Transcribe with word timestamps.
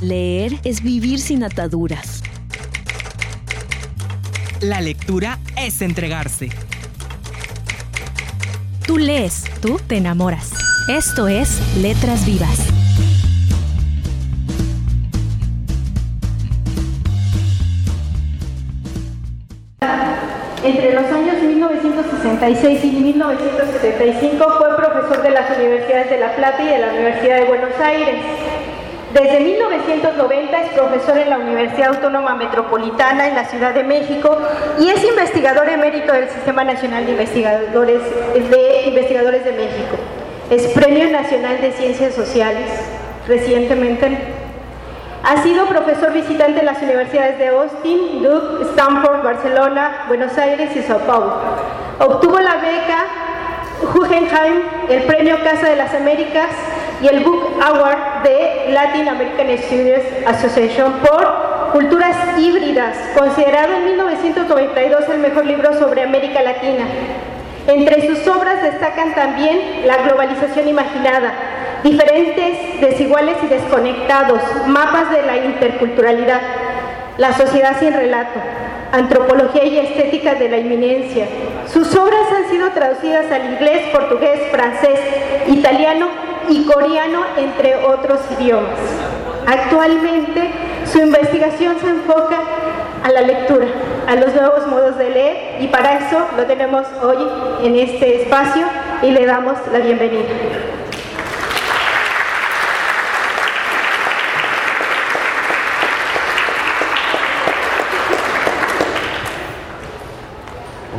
Leer 0.00 0.52
es 0.62 0.82
vivir 0.82 1.18
sin 1.18 1.42
ataduras. 1.42 2.22
La 4.60 4.82
lectura 4.82 5.38
es 5.56 5.80
entregarse. 5.80 6.50
Tú 8.86 8.98
lees, 8.98 9.44
tú 9.62 9.80
te 9.86 9.96
enamoras. 9.96 10.50
Esto 10.88 11.28
es 11.28 11.58
Letras 11.78 12.26
Vivas. 12.26 12.58
Entre 20.62 20.92
los 20.92 21.04
años 21.06 21.36
1966 21.42 22.84
y 22.84 22.90
1975 22.90 24.44
fue 24.58 24.76
profesor 24.76 25.22
de 25.22 25.30
las 25.30 25.56
universidades 25.56 26.10
de 26.10 26.18
La 26.18 26.36
Plata 26.36 26.62
y 26.62 26.66
de 26.66 26.78
la 26.78 26.88
Universidad 26.88 27.36
de 27.40 27.44
Buenos 27.44 27.72
Aires. 27.80 28.35
Desde 29.16 29.40
1990 29.40 30.60
es 30.60 30.72
profesor 30.74 31.16
en 31.16 31.30
la 31.30 31.38
Universidad 31.38 31.94
Autónoma 31.94 32.34
Metropolitana 32.34 33.28
en 33.28 33.34
la 33.34 33.46
Ciudad 33.46 33.72
de 33.72 33.82
México 33.82 34.36
y 34.78 34.90
es 34.90 35.02
investigador 35.02 35.66
emérito 35.70 36.12
del 36.12 36.28
Sistema 36.28 36.64
Nacional 36.64 37.06
de 37.06 37.12
Investigadores 37.12 38.02
de, 38.34 38.82
Investigadores 38.84 39.42
de 39.42 39.52
México. 39.52 39.96
Es 40.50 40.66
Premio 40.66 41.08
Nacional 41.08 41.62
de 41.62 41.72
Ciencias 41.72 42.12
Sociales 42.12 42.68
recientemente. 43.26 44.18
Ha 45.24 45.42
sido 45.42 45.64
profesor 45.64 46.12
visitante 46.12 46.60
en 46.60 46.66
las 46.66 46.82
universidades 46.82 47.38
de 47.38 47.48
Austin, 47.48 48.22
Duke, 48.22 48.64
Stanford, 48.72 49.22
Barcelona, 49.22 50.04
Buenos 50.08 50.36
Aires 50.36 50.76
y 50.76 50.82
Sao 50.82 50.98
Paulo. 50.98 51.40
Obtuvo 52.00 52.38
la 52.38 52.56
beca 52.56 53.06
Guggenheim, 53.94 54.60
el 54.90 55.04
Premio 55.04 55.42
Casa 55.42 55.70
de 55.70 55.76
las 55.76 55.94
Américas 55.94 56.48
y 57.00 57.08
el 57.08 57.24
Book 57.24 57.60
Award 57.62 58.22
de 58.22 58.66
Latin 58.70 59.08
American 59.08 59.48
Studios 59.58 60.00
Association 60.26 60.92
por 61.00 61.72
Culturas 61.72 62.16
Híbridas, 62.38 62.96
considerado 63.16 63.74
en 63.74 63.84
1992 63.84 65.08
el 65.10 65.18
mejor 65.18 65.44
libro 65.44 65.78
sobre 65.78 66.02
América 66.02 66.42
Latina. 66.42 66.86
Entre 67.66 68.06
sus 68.06 68.26
obras 68.28 68.62
destacan 68.62 69.14
también 69.14 69.86
La 69.86 69.98
globalización 69.98 70.68
imaginada, 70.68 71.32
Diferentes, 71.82 72.80
desiguales 72.80 73.36
y 73.42 73.46
desconectados, 73.48 74.40
mapas 74.66 75.10
de 75.10 75.22
la 75.22 75.36
interculturalidad, 75.36 76.40
La 77.18 77.32
sociedad 77.34 77.78
sin 77.78 77.92
relato, 77.92 78.40
Antropología 78.92 79.64
y 79.64 79.78
estética 79.78 80.34
de 80.34 80.48
la 80.48 80.58
inminencia. 80.58 81.26
Sus 81.66 81.94
obras 81.94 82.32
han 82.34 82.48
sido 82.48 82.70
traducidas 82.70 83.30
al 83.30 83.52
inglés, 83.52 83.88
portugués, 83.92 84.40
francés, 84.50 84.98
italiano 85.48 86.25
y 86.48 86.64
coreano, 86.64 87.24
entre 87.36 87.76
otros 87.84 88.20
idiomas. 88.38 88.78
Actualmente, 89.46 90.50
su 90.84 90.98
investigación 90.98 91.76
se 91.80 91.88
enfoca 91.88 92.40
a 93.02 93.12
la 93.12 93.20
lectura, 93.20 93.66
a 94.08 94.16
los 94.16 94.34
nuevos 94.34 94.66
modos 94.66 94.98
de 94.98 95.10
leer 95.10 95.62
y 95.62 95.68
para 95.68 95.98
eso 95.98 96.26
lo 96.36 96.44
tenemos 96.44 96.86
hoy 97.02 97.28
en 97.62 97.76
este 97.76 98.22
espacio 98.22 98.66
y 99.02 99.10
le 99.10 99.26
damos 99.26 99.56
la 99.72 99.78
bienvenida. 99.78 100.28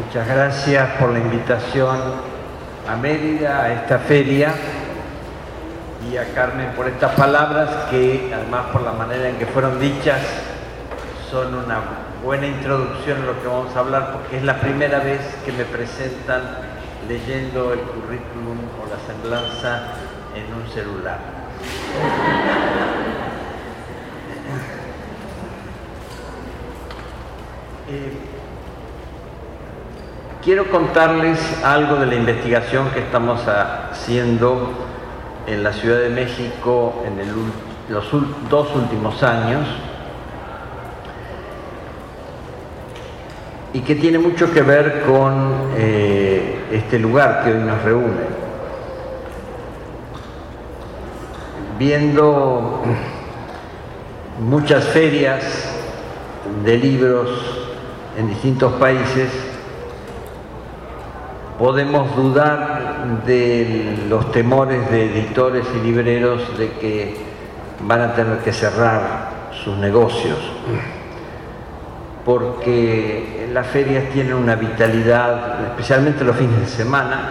Muchas 0.05 0.27
gracias 0.27 0.89
por 0.99 1.11
la 1.11 1.19
invitación 1.19 1.97
a 2.87 2.95
Mérida, 2.95 3.63
a 3.63 3.73
esta 3.73 3.99
feria 3.99 4.53
y 6.11 6.17
a 6.17 6.33
Carmen 6.33 6.71
por 6.75 6.87
estas 6.87 7.13
palabras 7.13 7.69
que 7.89 8.31
además 8.33 8.65
por 8.71 8.81
la 8.81 8.93
manera 8.93 9.29
en 9.29 9.37
que 9.37 9.45
fueron 9.45 9.79
dichas 9.79 10.21
son 11.29 11.53
una 11.53 11.79
buena 12.23 12.47
introducción 12.47 13.21
a 13.21 13.25
lo 13.25 13.39
que 13.41 13.47
vamos 13.47 13.75
a 13.75 13.79
hablar 13.79 14.13
porque 14.13 14.37
es 14.37 14.43
la 14.43 14.59
primera 14.59 14.99
vez 14.99 15.19
que 15.45 15.51
me 15.51 15.65
presentan 15.65 16.41
leyendo 17.07 17.73
el 17.73 17.79
currículum 17.79 18.57
o 18.81 18.87
la 18.89 18.97
semblanza 19.05 19.81
en 20.35 20.53
un 20.53 20.67
celular. 20.73 21.19
Eh, 27.89 28.11
quiero 30.43 30.69
contarles 30.69 31.39
algo 31.63 31.95
de 31.95 32.05
la 32.05 32.15
investigación 32.15 32.89
que 32.89 32.99
estamos 32.99 33.39
haciendo 33.47 34.73
en 35.47 35.63
la 35.63 35.73
Ciudad 35.73 35.99
de 35.99 36.09
México 36.09 37.03
en 37.05 37.17
los 37.93 38.05
dos 38.49 38.75
últimos 38.75 39.23
años 39.23 39.65
y 43.73 43.81
que 43.81 43.95
tiene 43.95 44.19
mucho 44.19 44.51
que 44.51 44.61
ver 44.61 45.03
con 45.05 45.53
eh, 45.77 46.59
este 46.71 46.99
lugar 46.99 47.43
que 47.43 47.51
hoy 47.51 47.59
nos 47.59 47.81
reúne. 47.83 48.37
Viendo 51.77 52.81
muchas 54.39 54.83
ferias 54.85 55.43
de 56.65 56.77
libros 56.77 57.29
en 58.17 58.29
distintos 58.29 58.73
países, 58.73 59.29
podemos 61.57 62.15
dudar 62.15 63.23
de 63.25 64.05
los 64.07 64.31
temores 64.31 64.89
de 64.91 65.05
editores 65.05 65.65
y 65.75 65.85
libreros 65.85 66.57
de 66.57 66.71
que 66.73 67.17
van 67.81 68.01
a 68.01 68.13
tener 68.13 68.39
que 68.39 68.53
cerrar 68.53 69.51
sus 69.63 69.75
negocios, 69.77 70.37
porque 72.25 73.49
las 73.51 73.67
ferias 73.67 74.09
tienen 74.13 74.33
una 74.33 74.55
vitalidad, 74.55 75.65
especialmente 75.65 76.23
los 76.23 76.35
fines 76.35 76.59
de 76.59 76.67
semana, 76.67 77.29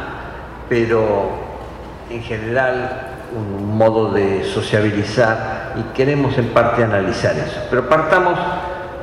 pero 0.68 1.30
en 2.10 2.22
general 2.22 3.12
un 3.36 3.76
modo 3.76 4.12
de 4.12 4.44
sociabilizar 4.44 5.74
y 5.76 5.94
queremos 5.94 6.36
en 6.38 6.48
parte 6.48 6.82
analizar 6.82 7.36
eso. 7.36 7.60
Pero 7.68 7.88
partamos 7.88 8.38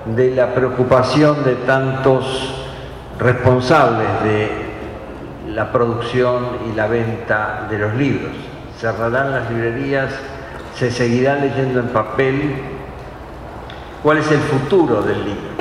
de 0.06 0.31
la 0.35 0.53
preocupación 0.53 1.44
de 1.44 1.56
tantos 1.56 2.56
responsables 3.19 4.23
de 4.23 4.62
la 5.53 5.71
producción 5.71 6.57
y 6.71 6.75
la 6.75 6.87
venta 6.87 7.67
de 7.69 7.77
los 7.77 7.93
libros. 7.93 8.31
Cerrarán 8.79 9.31
las 9.31 9.49
librerías, 9.51 10.09
se 10.75 10.91
seguirá 10.91 11.35
leyendo 11.35 11.79
en 11.79 11.87
papel. 11.89 12.55
¿Cuál 14.01 14.17
es 14.17 14.31
el 14.31 14.39
futuro 14.39 15.01
del 15.01 15.23
libro? 15.23 15.53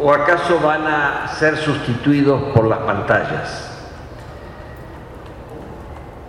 ¿O 0.00 0.12
acaso 0.12 0.58
van 0.58 0.86
a 0.86 1.28
ser 1.28 1.56
sustituidos 1.56 2.42
por 2.54 2.66
las 2.66 2.80
pantallas? 2.80 3.70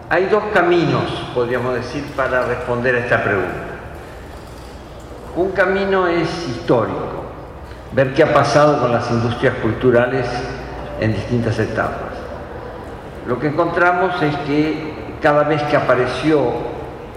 Hay 0.10 0.26
dos 0.26 0.44
caminos, 0.54 1.04
podríamos 1.34 1.74
decir, 1.74 2.04
para 2.16 2.46
responder 2.46 2.96
a 2.96 3.00
esta 3.00 3.24
pregunta. 3.24 3.50
Un 5.36 5.52
camino 5.52 6.08
es 6.08 6.30
histórico, 6.48 7.26
ver 7.92 8.14
qué 8.14 8.24
ha 8.24 8.34
pasado 8.34 8.80
con 8.80 8.92
las 8.92 9.10
industrias 9.10 9.56
culturales 9.56 10.28
en 11.00 11.14
distintas 11.14 11.58
etapas. 11.60 12.14
Lo 13.28 13.40
que 13.40 13.48
encontramos 13.48 14.22
es 14.22 14.36
que 14.38 14.94
cada 15.22 15.44
vez 15.44 15.62
que 15.64 15.76
apareció 15.76 16.42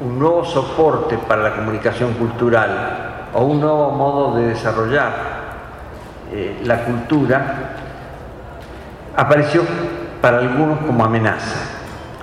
un 0.01 0.19
nuevo 0.19 0.45
soporte 0.45 1.19
para 1.19 1.43
la 1.43 1.57
comunicación 1.57 2.15
cultural 2.15 3.29
o 3.35 3.45
un 3.45 3.61
nuevo 3.61 3.91
modo 3.91 4.37
de 4.37 4.49
desarrollar 4.49 5.13
eh, 6.33 6.61
la 6.65 6.85
cultura, 6.85 7.75
apareció 9.17 9.63
para 10.21 10.39
algunos 10.39 10.79
como 10.81 11.05
amenaza. 11.05 11.59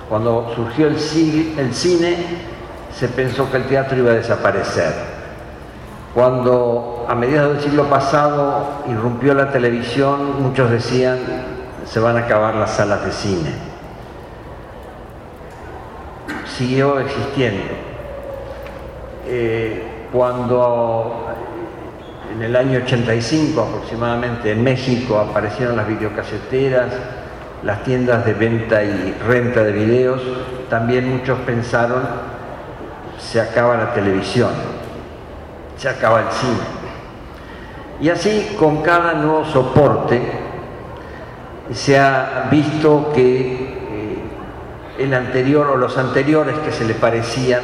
Cuando 0.08 0.52
surgió 0.54 0.86
el 0.86 0.98
cine, 0.98 2.16
se 2.92 3.08
pensó 3.08 3.50
que 3.50 3.58
el 3.58 3.64
teatro 3.64 3.98
iba 3.98 4.12
a 4.12 4.14
desaparecer 4.14 5.15
cuando 6.16 7.04
a 7.06 7.14
mediados 7.14 7.56
del 7.56 7.62
siglo 7.62 7.90
pasado 7.90 8.84
irrumpió 8.88 9.34
la 9.34 9.52
televisión, 9.52 10.42
muchos 10.42 10.70
decían 10.70 11.18
se 11.84 12.00
van 12.00 12.16
a 12.16 12.20
acabar 12.20 12.54
las 12.54 12.70
salas 12.70 13.04
de 13.04 13.12
cine. 13.12 13.50
Siguió 16.46 17.00
existiendo. 17.00 17.66
Eh, 19.26 20.06
cuando 20.10 21.26
en 22.34 22.42
el 22.42 22.56
año 22.56 22.78
85 22.78 23.60
aproximadamente 23.60 24.52
en 24.52 24.64
México 24.64 25.18
aparecieron 25.18 25.76
las 25.76 25.86
videocaseteras, 25.86 26.94
las 27.62 27.84
tiendas 27.84 28.24
de 28.24 28.32
venta 28.32 28.82
y 28.82 29.14
renta 29.28 29.62
de 29.62 29.72
videos, 29.72 30.22
también 30.70 31.14
muchos 31.14 31.38
pensaron 31.40 32.04
se 33.18 33.38
acaba 33.38 33.76
la 33.76 33.92
televisión 33.92 34.75
se 35.76 35.88
acaba 35.88 36.20
el 36.20 36.30
cine. 36.30 36.86
Y 38.00 38.08
así 38.08 38.56
con 38.58 38.82
cada 38.82 39.14
nuevo 39.14 39.44
soporte 39.44 40.20
se 41.72 41.98
ha 41.98 42.48
visto 42.50 43.12
que 43.14 43.54
eh, 43.54 44.18
el 44.98 45.14
anterior 45.14 45.68
o 45.68 45.76
los 45.76 45.96
anteriores 45.98 46.56
que 46.58 46.72
se 46.72 46.84
le 46.84 46.94
parecían 46.94 47.62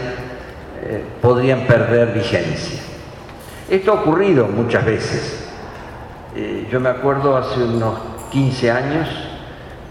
eh, 0.82 1.05
podrían 1.20 1.61
perder 1.67 2.12
vigencia. 2.12 2.81
Esto 3.69 3.93
ha 3.93 3.94
ocurrido 3.94 4.49
muchas 4.49 4.85
veces. 4.85 5.49
Eh, 6.35 6.67
yo 6.70 6.81
me 6.81 6.88
acuerdo 6.88 7.37
hace 7.37 7.62
unos 7.62 7.99
15 8.32 8.70
años, 8.70 9.08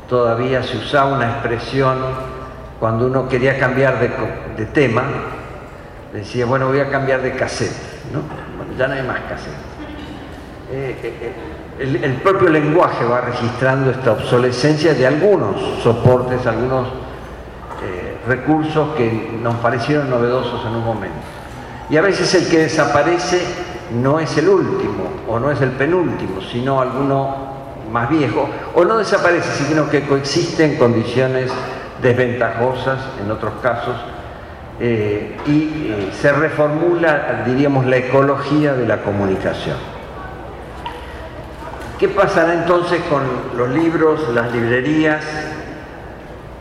todavía 0.09 0.63
se 0.63 0.77
usaba 0.77 1.13
una 1.13 1.29
expresión 1.29 1.97
cuando 2.79 3.05
uno 3.05 3.29
quería 3.29 3.59
cambiar 3.59 3.99
de, 3.99 4.65
tema, 4.65 5.03
decía, 6.11 6.47
bueno, 6.47 6.67
voy 6.67 6.79
a 6.79 6.89
cambiar 6.89 7.21
de 7.21 7.35
cassette, 7.35 7.90
¿no? 8.11 8.21
ya 8.77 8.87
no 8.87 8.93
hay 8.93 9.03
más 9.03 9.19
cassette. 9.21 9.53
Eh, 10.71 10.95
eh, 11.03 11.33
el, 11.79 12.13
propio 12.15 12.49
lenguaje 12.49 13.03
va 13.03 13.21
registrando 13.21 13.91
esta 13.91 14.13
obsolescencia 14.13 14.93
de 14.93 15.07
algunos 15.07 15.59
soportes, 15.83 16.45
algunos 16.45 16.87
recursos 18.27 18.95
que 18.95 19.39
nos 19.41 19.55
parecieron 19.55 20.09
novedosos 20.09 20.63
en 20.65 20.75
un 20.75 20.85
momento. 20.85 21.17
Y 21.89 21.97
a 21.97 22.01
veces 22.01 22.33
el 22.35 22.47
que 22.47 22.59
desaparece 22.59 23.41
no 24.01 24.19
es 24.19 24.37
el 24.37 24.47
último 24.47 25.11
o 25.27 25.39
no 25.39 25.51
es 25.51 25.61
el 25.61 25.71
penúltimo, 25.71 26.41
sino 26.41 26.79
alguno 26.79 27.51
más 27.91 28.09
viejo, 28.09 28.49
o 28.73 28.85
no 28.85 28.97
desaparece, 28.97 29.65
sino 29.65 29.89
que 29.89 30.07
coexiste 30.07 30.63
en 30.63 30.77
condiciones 30.77 31.51
desventajosas 32.01 32.99
en 33.21 33.29
otros 33.29 33.53
casos, 33.61 33.95
eh, 34.83 35.37
y 35.45 35.91
eh, 35.91 36.09
se 36.11 36.31
reformula, 36.31 37.43
diríamos, 37.45 37.85
la 37.85 37.97
ecología 37.97 38.73
de 38.73 38.87
la 38.87 39.03
comunicación. 39.03 39.77
¿Qué 41.99 42.07
pasará 42.07 42.55
entonces 42.55 42.99
con 43.03 43.21
los 43.55 43.69
libros, 43.69 44.27
las 44.33 44.51
librerías, 44.51 45.23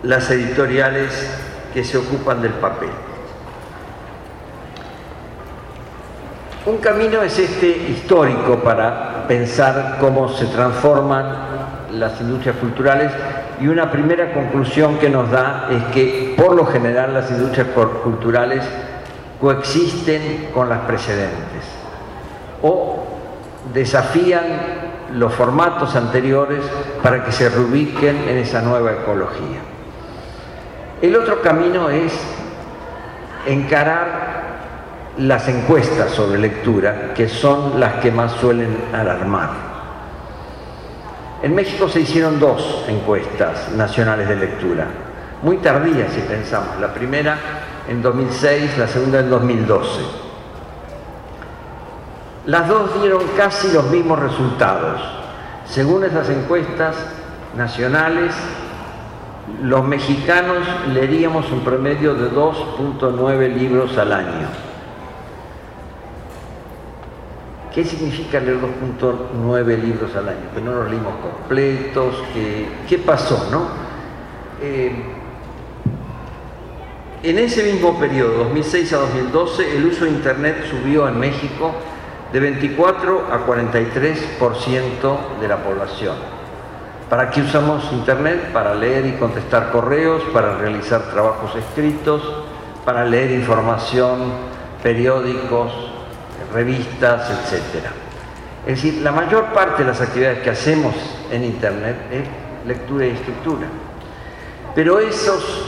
las 0.03 0.31
editoriales 0.31 1.35
que 1.73 1.83
se 1.83 1.97
ocupan 1.97 2.43
del 2.43 2.53
papel? 2.53 2.91
Un 6.67 6.77
camino 6.77 7.23
es 7.23 7.39
este 7.39 7.69
histórico 7.69 8.57
para 8.57 9.27
pensar 9.29 9.97
cómo 9.99 10.29
se 10.29 10.45
transforman 10.45 11.37
las 11.95 12.21
industrias 12.21 12.57
culturales 12.57 13.11
y 13.61 13.69
una 13.69 13.91
primera 13.91 14.33
conclusión 14.33 14.99
que 14.99 15.11
nos 15.11 15.31
da 15.31 15.69
es 15.71 15.83
que 15.95 16.35
por 16.37 16.55
lo 16.55 16.67
general 16.67 17.13
las 17.13 17.31
industrias 17.31 17.69
culturales 18.03 18.65
coexisten 19.41 20.49
con 20.55 20.69
las 20.69 20.81
precedentes 20.81 21.65
o 22.63 23.05
desafían 23.73 24.45
los 25.15 25.33
formatos 25.35 25.97
anteriores 25.97 26.61
para 27.03 27.25
que 27.25 27.33
se 27.33 27.49
reubiquen 27.49 28.17
en 28.29 28.39
esa 28.39 28.63
nueva 28.63 28.93
ecología. 28.93 29.61
El 31.03 31.17
otro 31.17 31.41
camino 31.41 31.91
es 31.91 32.13
encarar 33.47 34.31
las 35.19 35.49
encuestas 35.49 36.11
sobre 36.13 36.39
lectura, 36.39 37.13
que 37.15 37.29
son 37.29 37.81
las 37.81 37.95
que 37.95 38.11
más 38.11 38.33
suelen 38.33 38.77
alarmar. 38.93 39.70
En 41.43 41.55
México 41.55 41.89
se 41.89 42.01
hicieron 42.01 42.39
dos 42.39 42.85
encuestas 42.87 43.73
nacionales 43.73 44.29
de 44.29 44.37
lectura, 44.37 44.87
muy 45.43 45.57
tardías 45.57 46.13
si 46.13 46.21
pensamos, 46.21 46.79
la 46.79 46.93
primera 46.93 47.39
en 47.89 48.03
2006, 48.03 48.77
la 48.77 48.87
segunda 48.87 49.21
en 49.21 49.31
2012. 49.31 50.01
Las 52.45 52.69
dos 52.69 53.01
dieron 53.01 53.23
casi 53.39 53.73
los 53.73 53.91
mismos 53.91 54.19
resultados. 54.19 55.01
Según 55.65 56.05
esas 56.05 56.29
encuestas 56.29 56.95
nacionales, 57.57 58.35
los 59.63 59.83
mexicanos 59.85 60.59
leeríamos 60.93 61.51
un 61.51 61.61
promedio 61.61 62.15
de 62.15 62.31
2.9 62.31 63.55
libros 63.55 63.97
al 63.97 64.13
año 64.13 64.70
¿Qué 67.75 67.85
significa 67.85 68.41
leer 68.41 68.59
2.9 68.61 69.81
libros 69.81 70.15
al 70.17 70.29
año? 70.29 70.51
Que 70.55 70.61
no 70.61 70.73
los 70.73 70.91
leímos 70.91 71.15
completos, 71.23 72.17
¿qué 72.89 72.99
pasó? 72.99 73.49
No? 73.51 73.69
Eh, 74.61 74.93
en 77.23 77.39
ese 77.39 77.73
mismo 77.73 77.99
periodo, 77.99 78.45
2006 78.45 78.93
a 78.93 78.97
2012, 78.97 79.77
el 79.77 79.87
uso 79.87 80.05
de 80.05 80.11
Internet 80.11 80.65
subió 80.69 81.07
en 81.07 81.21
México 81.21 81.73
de 82.33 82.41
24 82.41 83.27
a 83.31 83.47
43% 83.47 85.39
de 85.41 85.49
la 85.49 85.59
población. 85.59 86.17
¿Para 87.09 87.31
qué 87.31 87.43
usamos 87.43 87.93
Internet? 87.93 88.53
Para 88.53 88.75
leer 88.75 89.07
y 89.07 89.13
contestar 89.13 89.71
correos, 89.71 90.23
para 90.33 90.57
realizar 90.57 91.11
trabajos 91.11 91.55
escritos, 91.57 92.23
para 92.85 93.05
leer 93.05 93.33
información, 93.33 94.33
periódicos, 94.83 95.90
revistas, 96.53 97.31
etc. 97.31 97.87
Es 98.67 98.83
decir, 98.83 99.03
la 99.03 99.13
mayor 99.13 99.47
parte 99.53 99.83
de 99.83 99.91
las 99.91 100.01
actividades 100.01 100.41
que 100.41 100.51
hacemos 100.51 100.95
en 101.31 101.45
Internet 101.45 101.97
es 102.11 102.67
lectura 102.67 103.07
y 103.07 103.11
escritura. 103.11 103.67
Pero 104.75 104.99
esos 104.99 105.65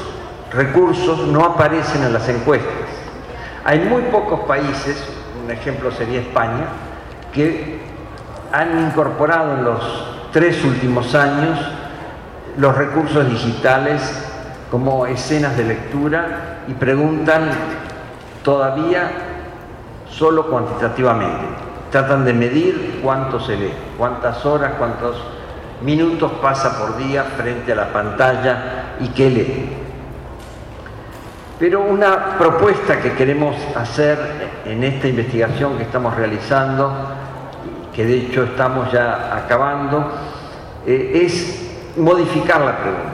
recursos 0.53 1.27
no 1.29 1.45
aparecen 1.45 2.03
en 2.03 2.13
las 2.13 2.29
encuestas. 2.29 2.71
Hay 3.65 3.81
muy 3.81 4.03
pocos 4.03 4.41
países, 4.41 5.03
un 5.43 5.51
ejemplo 5.51 5.91
sería 5.91 6.21
España, 6.21 6.67
que 7.33 7.81
han 8.53 8.87
incorporado 8.87 9.55
en 9.55 9.65
los 9.65 10.31
tres 10.33 10.63
últimos 10.65 11.15
años 11.15 11.59
los 12.59 12.77
recursos 12.77 13.29
digitales 13.29 14.03
como 14.71 15.07
escenas 15.07 15.57
de 15.57 15.65
lectura 15.65 16.59
y 16.69 16.75
preguntan 16.75 17.51
todavía 18.43 19.32
solo 20.13 20.47
cuantitativamente. 20.47 21.47
Tratan 21.91 22.25
de 22.25 22.33
medir 22.33 23.01
cuánto 23.03 23.41
se 23.41 23.57
lee, 23.57 23.73
cuántas 23.99 24.45
horas, 24.47 24.73
cuántos 24.79 25.17
minutos 25.83 26.33
pasa 26.41 26.79
por 26.79 26.97
día 26.97 27.25
frente 27.37 27.73
a 27.73 27.75
la 27.75 27.93
pantalla 27.93 28.97
y 29.01 29.09
qué 29.09 29.31
lee. 29.31 29.77
Pero 31.59 31.83
una 31.83 32.39
propuesta 32.39 33.01
que 33.01 33.13
queremos 33.13 33.57
hacer 33.77 34.19
en 34.65 34.83
esta 34.85 35.09
investigación 35.09 35.77
que 35.77 35.85
estamos 35.85 36.17
realizando, 36.17 36.93
que 37.95 38.05
de 38.05 38.19
hecho 38.19 38.45
estamos 38.45 38.91
ya 38.91 39.37
acabando, 39.37 40.11
eh, 40.87 41.23
es 41.25 41.95
modificar 41.97 42.61
la 42.63 42.77
pregunta. 42.79 43.13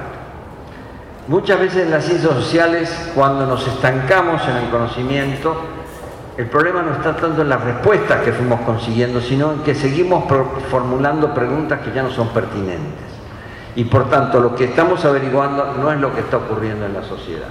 Muchas 1.26 1.60
veces 1.60 1.84
en 1.84 1.90
las 1.90 2.04
ciencias 2.04 2.32
sociales, 2.32 3.10
cuando 3.14 3.44
nos 3.44 3.66
estancamos 3.66 4.40
en 4.48 4.56
el 4.56 4.70
conocimiento, 4.70 5.77
el 6.38 6.46
problema 6.46 6.82
no 6.82 6.92
está 6.92 7.16
tanto 7.16 7.42
en 7.42 7.48
las 7.48 7.60
respuestas 7.64 8.22
que 8.22 8.32
fuimos 8.32 8.60
consiguiendo, 8.60 9.20
sino 9.20 9.54
en 9.54 9.58
que 9.64 9.74
seguimos 9.74 10.22
formulando 10.70 11.34
preguntas 11.34 11.80
que 11.80 11.92
ya 11.92 12.04
no 12.04 12.10
son 12.10 12.28
pertinentes. 12.28 13.08
Y 13.74 13.82
por 13.82 14.08
tanto, 14.08 14.38
lo 14.38 14.54
que 14.54 14.66
estamos 14.66 15.04
averiguando 15.04 15.74
no 15.80 15.90
es 15.90 15.98
lo 15.98 16.14
que 16.14 16.20
está 16.20 16.36
ocurriendo 16.36 16.86
en 16.86 16.94
la 16.94 17.02
sociedad. 17.02 17.48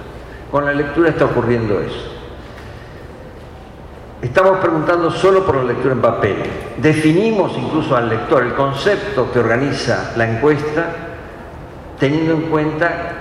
Con 0.50 0.64
la 0.64 0.72
lectura 0.72 1.10
está 1.10 1.26
ocurriendo 1.26 1.78
eso. 1.78 2.00
Estamos 4.22 4.56
preguntando 4.56 5.10
solo 5.10 5.44
por 5.44 5.56
la 5.56 5.64
lectura 5.64 5.92
en 5.92 6.00
papel. 6.00 6.36
Definimos 6.78 7.52
incluso 7.58 7.94
al 7.94 8.08
lector 8.08 8.42
el 8.42 8.54
concepto 8.54 9.30
que 9.30 9.40
organiza 9.40 10.12
la 10.16 10.30
encuesta 10.30 10.86
teniendo 12.00 12.32
en 12.32 12.42
cuenta 12.42 13.12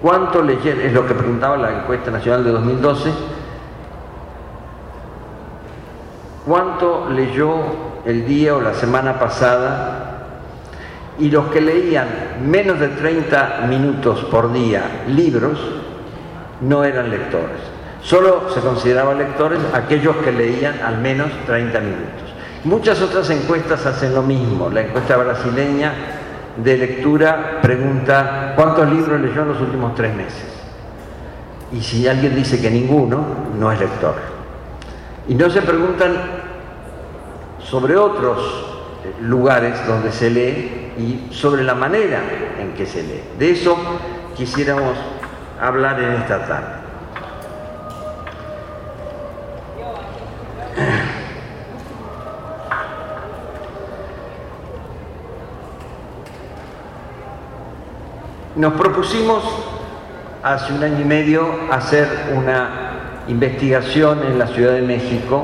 cuánto 0.00 0.40
leyeron, 0.40 0.80
es 0.80 0.92
lo 0.94 1.06
que 1.06 1.12
preguntaba 1.12 1.58
la 1.58 1.80
encuesta 1.80 2.10
nacional 2.10 2.44
de 2.44 2.50
2012, 2.50 3.10
cuánto 6.46 7.08
leyó 7.10 7.56
el 8.04 8.26
día 8.26 8.54
o 8.54 8.60
la 8.60 8.74
semana 8.74 9.18
pasada 9.18 10.08
y 11.18 11.30
los 11.30 11.46
que 11.46 11.60
leían 11.60 12.08
menos 12.44 12.80
de 12.80 12.88
30 12.88 13.66
minutos 13.68 14.24
por 14.30 14.52
día 14.52 15.04
libros 15.08 15.58
no 16.60 16.84
eran 16.84 17.10
lectores. 17.10 17.60
Solo 18.02 18.50
se 18.52 18.60
consideraban 18.60 19.18
lectores 19.18 19.60
aquellos 19.72 20.16
que 20.16 20.32
leían 20.32 20.80
al 20.82 20.98
menos 20.98 21.30
30 21.46 21.80
minutos. 21.80 22.34
Muchas 22.64 23.00
otras 23.00 23.28
encuestas 23.30 23.86
hacen 23.86 24.14
lo 24.14 24.22
mismo. 24.22 24.68
La 24.70 24.82
encuesta 24.82 25.16
brasileña 25.16 25.92
de 26.56 26.76
lectura 26.76 27.60
pregunta 27.62 28.54
cuántos 28.56 28.88
libros 28.90 29.20
leyó 29.20 29.42
en 29.42 29.48
los 29.48 29.60
últimos 29.60 29.94
tres 29.94 30.14
meses. 30.14 30.46
Y 31.72 31.80
si 31.80 32.06
alguien 32.06 32.34
dice 32.34 32.60
que 32.60 32.70
ninguno, 32.70 33.24
no 33.58 33.70
es 33.72 33.80
lector. 33.80 34.31
Y 35.28 35.34
no 35.34 35.48
se 35.50 35.62
preguntan 35.62 36.16
sobre 37.60 37.96
otros 37.96 38.38
eh, 39.04 39.14
lugares 39.20 39.86
donde 39.86 40.10
se 40.12 40.30
lee 40.30 40.92
y 40.98 41.32
sobre 41.32 41.62
la 41.62 41.74
manera 41.74 42.20
en 42.58 42.74
que 42.74 42.86
se 42.86 43.02
lee. 43.02 43.22
De 43.38 43.50
eso 43.50 43.76
quisiéramos 44.36 44.96
hablar 45.60 46.00
en 46.00 46.12
esta 46.12 46.46
tarde. 46.46 46.82
Nos 58.54 58.74
propusimos 58.74 59.42
hace 60.42 60.72
un 60.74 60.82
año 60.84 61.00
y 61.00 61.04
medio 61.04 61.48
hacer 61.70 62.06
una 62.36 62.81
investigación 63.28 64.22
en 64.24 64.38
la 64.38 64.46
Ciudad 64.48 64.72
de 64.72 64.82
México 64.82 65.42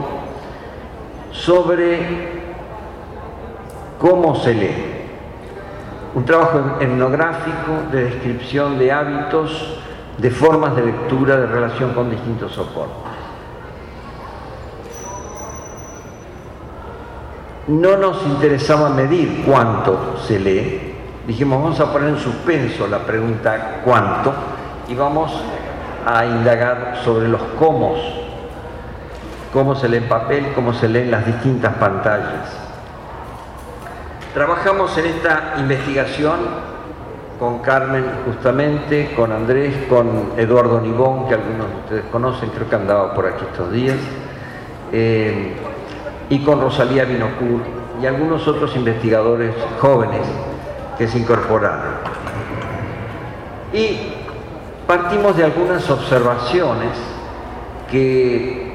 sobre 1.33 1.99
cómo 3.99 4.37
se 4.37 4.55
lee. 4.55 4.85
Un 6.15 6.25
trabajo 6.25 6.79
etnográfico 6.81 7.91
de 7.93 8.05
descripción 8.05 8.79
de 8.79 8.91
hábitos, 8.91 9.79
de 10.17 10.31
formas 10.31 10.75
de 10.75 10.87
lectura, 10.87 11.37
de 11.37 11.47
relación 11.47 11.93
con 11.93 12.11
distintos 12.11 12.53
soportes. 12.53 12.97
No 17.69 17.99
nos 17.99 18.25
interesaba 18.25 18.89
medir 18.89 19.45
cuánto 19.47 20.17
se 20.27 20.41
lee. 20.41 20.95
Dijimos, 21.27 21.63
vamos 21.63 21.81
a 21.81 21.93
poner 21.93 22.09
en 22.09 22.19
suspenso 22.19 22.87
la 22.87 23.01
pregunta 23.01 23.83
cuánto 23.85 24.33
y 24.89 24.95
vamos 24.95 25.31
a 26.11 26.25
indagar 26.25 27.03
sobre 27.05 27.29
los 27.29 27.43
cómo, 27.59 27.95
cómo 29.53 29.75
se 29.75 29.91
lee 29.91 29.99
en 29.99 30.09
papel, 30.09 30.53
cómo 30.55 30.73
se 30.73 30.89
lee 30.89 31.01
en 31.01 31.11
las 31.11 31.27
distintas 31.27 31.75
pantallas. 31.75 32.49
Trabajamos 34.33 34.97
en 34.97 35.05
esta 35.05 35.55
investigación 35.59 36.39
con 37.39 37.59
Carmen 37.59 38.07
justamente, 38.25 39.13
con 39.15 39.33
Andrés, 39.33 39.75
con 39.87 40.33
Eduardo 40.39 40.81
Nibón, 40.81 41.29
que 41.29 41.35
algunos 41.35 41.69
de 41.69 41.77
ustedes 41.77 42.05
conocen, 42.11 42.49
creo 42.51 42.71
que 42.71 42.77
andaba 42.77 43.13
por 43.13 43.27
aquí 43.27 43.45
estos 43.45 43.71
días, 43.71 43.99
eh, 44.93 45.57
y 46.31 46.39
con 46.43 46.59
Rosalía 46.63 47.05
Binocur 47.05 47.61
y 48.01 48.07
algunos 48.07 48.49
otros 48.49 48.75
investigadores 48.77 49.55
jóvenes 49.79 50.23
que 50.97 51.07
se 51.07 51.19
incorporaron. 51.19 51.97
Y 53.75 54.15
partimos 54.89 55.37
de 55.37 55.45
algunas 55.45 55.89
observaciones 55.91 56.89
que 57.91 58.73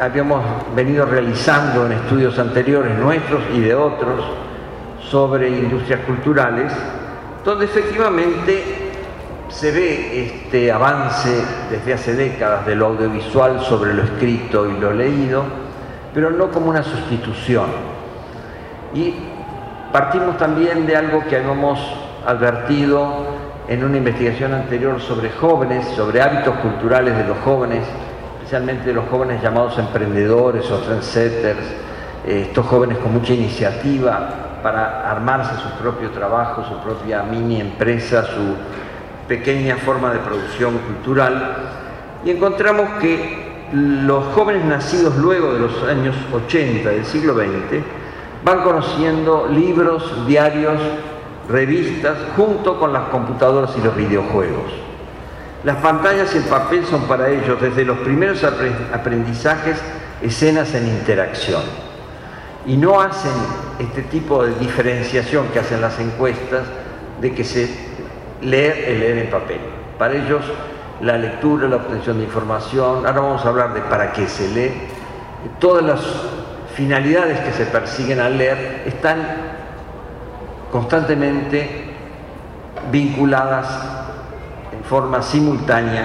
habíamos 0.00 0.44
venido 0.72 1.04
realizando 1.04 1.84
en 1.84 1.92
estudios 1.92 2.38
anteriores 2.38 2.96
nuestros 2.96 3.42
y 3.52 3.58
de 3.58 3.74
otros 3.74 4.24
sobre 5.10 5.48
industrias 5.48 6.02
culturales, 6.06 6.72
donde 7.44 7.64
efectivamente 7.64 8.62
se 9.48 9.72
ve 9.72 10.26
este 10.26 10.70
avance 10.70 11.44
desde 11.68 11.92
hace 11.92 12.14
décadas 12.14 12.64
de 12.66 12.76
lo 12.76 12.86
audiovisual 12.86 13.60
sobre 13.64 13.94
lo 13.94 14.04
escrito 14.04 14.70
y 14.70 14.78
lo 14.78 14.92
leído, 14.92 15.42
pero 16.14 16.30
no 16.30 16.52
como 16.52 16.70
una 16.70 16.84
sustitución. 16.84 17.66
Y 18.94 19.12
partimos 19.92 20.38
también 20.38 20.86
de 20.86 20.96
algo 20.96 21.24
que 21.28 21.36
habíamos 21.36 21.80
advertido 22.24 23.29
en 23.70 23.84
una 23.84 23.98
investigación 23.98 24.52
anterior 24.52 25.00
sobre 25.00 25.30
jóvenes, 25.30 25.86
sobre 25.94 26.20
hábitos 26.20 26.56
culturales 26.56 27.16
de 27.16 27.24
los 27.24 27.38
jóvenes, 27.38 27.84
especialmente 28.38 28.92
los 28.92 29.08
jóvenes 29.08 29.40
llamados 29.40 29.78
emprendedores 29.78 30.68
o 30.72 30.78
trendsetters, 30.78 31.60
eh, 32.26 32.46
estos 32.48 32.66
jóvenes 32.66 32.98
con 32.98 33.12
mucha 33.12 33.32
iniciativa 33.32 34.58
para 34.60 35.08
armarse 35.08 35.52
su 35.62 35.70
propio 35.80 36.10
trabajo, 36.10 36.64
su 36.64 36.78
propia 36.80 37.22
mini 37.22 37.60
empresa, 37.60 38.24
su 38.24 38.56
pequeña 39.28 39.76
forma 39.76 40.12
de 40.12 40.18
producción 40.18 40.76
cultural, 40.78 41.54
y 42.24 42.30
encontramos 42.32 42.88
que 43.00 43.68
los 43.72 44.34
jóvenes 44.34 44.64
nacidos 44.64 45.16
luego 45.16 45.54
de 45.54 45.60
los 45.60 45.82
años 45.84 46.16
80 46.32 46.88
del 46.90 47.04
siglo 47.04 47.34
XX 47.34 47.84
van 48.44 48.62
conociendo 48.64 49.46
libros, 49.48 50.26
diarios, 50.26 50.80
revistas, 51.50 52.16
junto 52.36 52.78
con 52.78 52.92
las 52.92 53.08
computadoras 53.08 53.70
y 53.76 53.82
los 53.82 53.96
videojuegos. 53.96 54.72
Las 55.64 55.76
pantallas 55.76 56.34
el 56.34 56.44
papel 56.44 56.86
son 56.86 57.02
para 57.02 57.28
ellos, 57.28 57.60
desde 57.60 57.84
los 57.84 57.98
primeros 57.98 58.42
aprendizajes, 58.44 59.76
escenas 60.22 60.74
en 60.74 60.86
interacción. 60.86 61.62
Y 62.66 62.76
no 62.76 63.00
hacen 63.00 63.32
este 63.78 64.02
tipo 64.02 64.44
de 64.44 64.54
diferenciación 64.54 65.48
que 65.48 65.58
hacen 65.58 65.80
las 65.80 65.98
encuestas 65.98 66.62
de 67.20 67.34
que 67.34 67.44
se 67.44 67.68
leer 68.42 68.84
el 68.88 69.00
leer 69.00 69.18
en 69.18 69.30
papel. 69.30 69.60
Para 69.98 70.14
ellos 70.14 70.42
la 71.02 71.16
lectura, 71.18 71.68
la 71.68 71.76
obtención 71.76 72.18
de 72.18 72.24
información, 72.24 73.06
ahora 73.06 73.20
vamos 73.20 73.44
a 73.44 73.48
hablar 73.48 73.74
de 73.74 73.80
para 73.82 74.12
qué 74.12 74.28
se 74.28 74.48
lee, 74.48 74.72
todas 75.58 75.84
las 75.84 76.00
finalidades 76.74 77.40
que 77.40 77.52
se 77.52 77.66
persiguen 77.66 78.20
al 78.20 78.38
leer 78.38 78.84
están 78.86 79.59
constantemente 80.70 81.90
vinculadas 82.90 84.00
forma 84.90 85.22
simultánea 85.22 86.02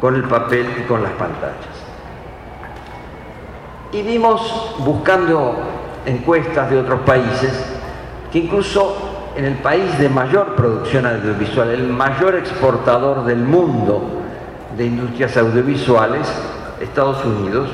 con 0.00 0.14
el 0.14 0.22
papel 0.22 0.68
y 0.78 0.82
con 0.82 1.02
las 1.02 1.10
pantallas. 1.12 1.74
Y 3.90 4.02
vimos, 4.02 4.76
buscando 4.78 5.56
encuestas 6.06 6.70
de 6.70 6.78
otros 6.78 7.00
países, 7.00 7.74
que 8.30 8.38
incluso 8.38 9.32
en 9.34 9.46
el 9.46 9.54
país 9.54 9.98
de 9.98 10.08
mayor 10.08 10.54
producción 10.54 11.06
audiovisual, 11.06 11.70
el 11.70 11.88
mayor 11.88 12.36
exportador 12.36 13.24
del 13.24 13.38
mundo 13.38 14.20
de 14.76 14.86
industrias 14.86 15.36
audiovisuales, 15.36 16.32
Estados 16.80 17.24
Unidos, 17.24 17.68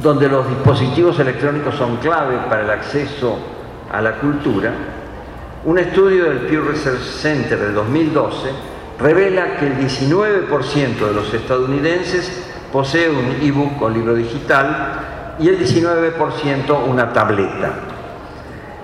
donde 0.00 0.28
los 0.28 0.48
dispositivos 0.48 1.18
electrónicos 1.18 1.74
son 1.74 1.96
clave 1.96 2.36
para 2.48 2.62
el 2.62 2.70
acceso 2.70 3.38
a 3.92 4.00
la 4.00 4.16
cultura, 4.16 4.72
un 5.64 5.78
estudio 5.78 6.24
del 6.24 6.38
Pew 6.40 6.62
Research 6.62 7.02
Center 7.02 7.58
de 7.58 7.72
2012 7.72 8.50
revela 8.98 9.56
que 9.56 9.66
el 9.66 9.78
19% 9.78 11.06
de 11.06 11.12
los 11.12 11.32
estadounidenses 11.32 12.48
posee 12.72 13.10
un 13.10 13.36
ebook 13.40 13.82
o 13.82 13.88
libro 13.88 14.14
digital 14.14 15.36
y 15.38 15.48
el 15.48 15.58
19% 15.58 16.88
una 16.88 17.12
tableta. 17.12 17.72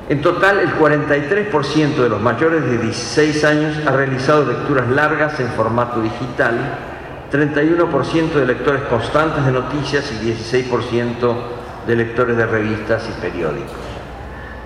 En 0.08 0.22
total, 0.22 0.60
el 0.60 0.70
43% 0.74 1.96
de 1.96 2.08
los 2.08 2.20
mayores 2.20 2.64
de 2.64 2.78
16 2.78 3.44
años 3.44 3.76
ha 3.86 3.92
realizado 3.92 4.46
lecturas 4.46 4.88
largas 4.88 5.38
en 5.40 5.48
formato 5.48 6.00
digital, 6.00 6.78
31% 7.30 8.32
de 8.32 8.46
lectores 8.46 8.82
constantes 8.82 9.44
de 9.44 9.52
noticias 9.52 10.10
y 10.12 10.32
16% 10.32 11.34
de 11.86 11.96
lectores 11.96 12.36
de 12.36 12.46
revistas 12.46 13.06
y 13.08 13.20
periódicos. 13.20 13.87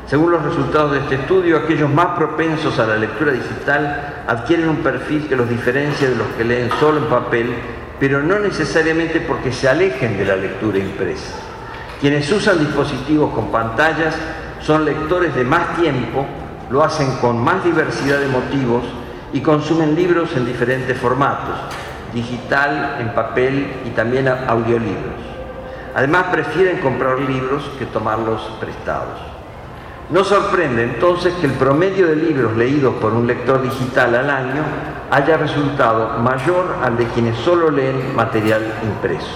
Según 0.07 0.33
los 0.33 0.43
resultados 0.43 0.93
de 0.93 0.99
este 0.99 1.15
estudio, 1.15 1.57
aquellos 1.57 1.89
más 1.89 2.19
propensos 2.19 2.79
a 2.79 2.87
la 2.87 2.97
lectura 2.97 3.33
digital 3.33 4.25
adquieren 4.27 4.69
un 4.69 4.79
perfil 4.79 5.27
que 5.29 5.37
los 5.37 5.49
diferencia 5.49 6.09
de 6.09 6.17
los 6.17 6.27
que 6.37 6.45
leen 6.45 6.71
solo 6.79 6.99
en 6.99 7.05
papel, 7.05 7.55
pero 7.99 8.23
no 8.23 8.39
necesariamente 8.39 9.21
porque 9.21 9.53
se 9.53 9.69
alejen 9.69 10.19
de 10.19 10.25
la 10.25 10.37
lectura 10.37 10.79
impresa. 10.79 11.35
Quienes 12.01 12.31
usan 12.33 12.59
dispositivos 12.59 13.33
con 13.33 13.51
pantallas 13.51 14.15
son 14.61 14.85
lectores 14.85 15.35
de 15.35 15.45
más 15.45 15.77
tiempo, 15.77 16.27
lo 16.69 16.83
hacen 16.83 17.17
con 17.21 17.39
más 17.39 17.65
diversidad 17.65 18.19
de 18.19 18.27
motivos 18.27 18.83
y 19.33 19.41
consumen 19.41 19.95
libros 19.95 20.37
en 20.37 20.45
diferentes 20.45 20.99
formatos, 20.99 21.55
digital, 22.13 22.97
en 23.01 23.15
papel 23.15 23.73
y 23.87 23.91
también 23.91 24.29
audiolibros. 24.29 25.15
Además 25.95 26.25
prefieren 26.33 26.81
comprar 26.81 27.19
libros 27.21 27.63
que 27.79 27.87
tomarlos 27.87 28.43
prestados. 28.61 29.32
No 30.13 30.25
sorprende 30.25 30.83
entonces 30.83 31.33
que 31.41 31.47
el 31.47 31.53
promedio 31.53 32.07
de 32.07 32.17
libros 32.17 32.55
leídos 32.55 32.95
por 32.97 33.15
un 33.15 33.27
lector 33.27 33.63
digital 33.63 34.15
al 34.15 34.29
año 34.29 34.63
haya 35.11 35.39
resultado 35.39 36.19
mayor 36.19 36.77
al 36.83 36.99
de 36.99 37.07
quienes 37.07 37.39
solo 37.39 37.71
leen 37.71 38.15
material 38.15 38.63
impreso. 38.83 39.31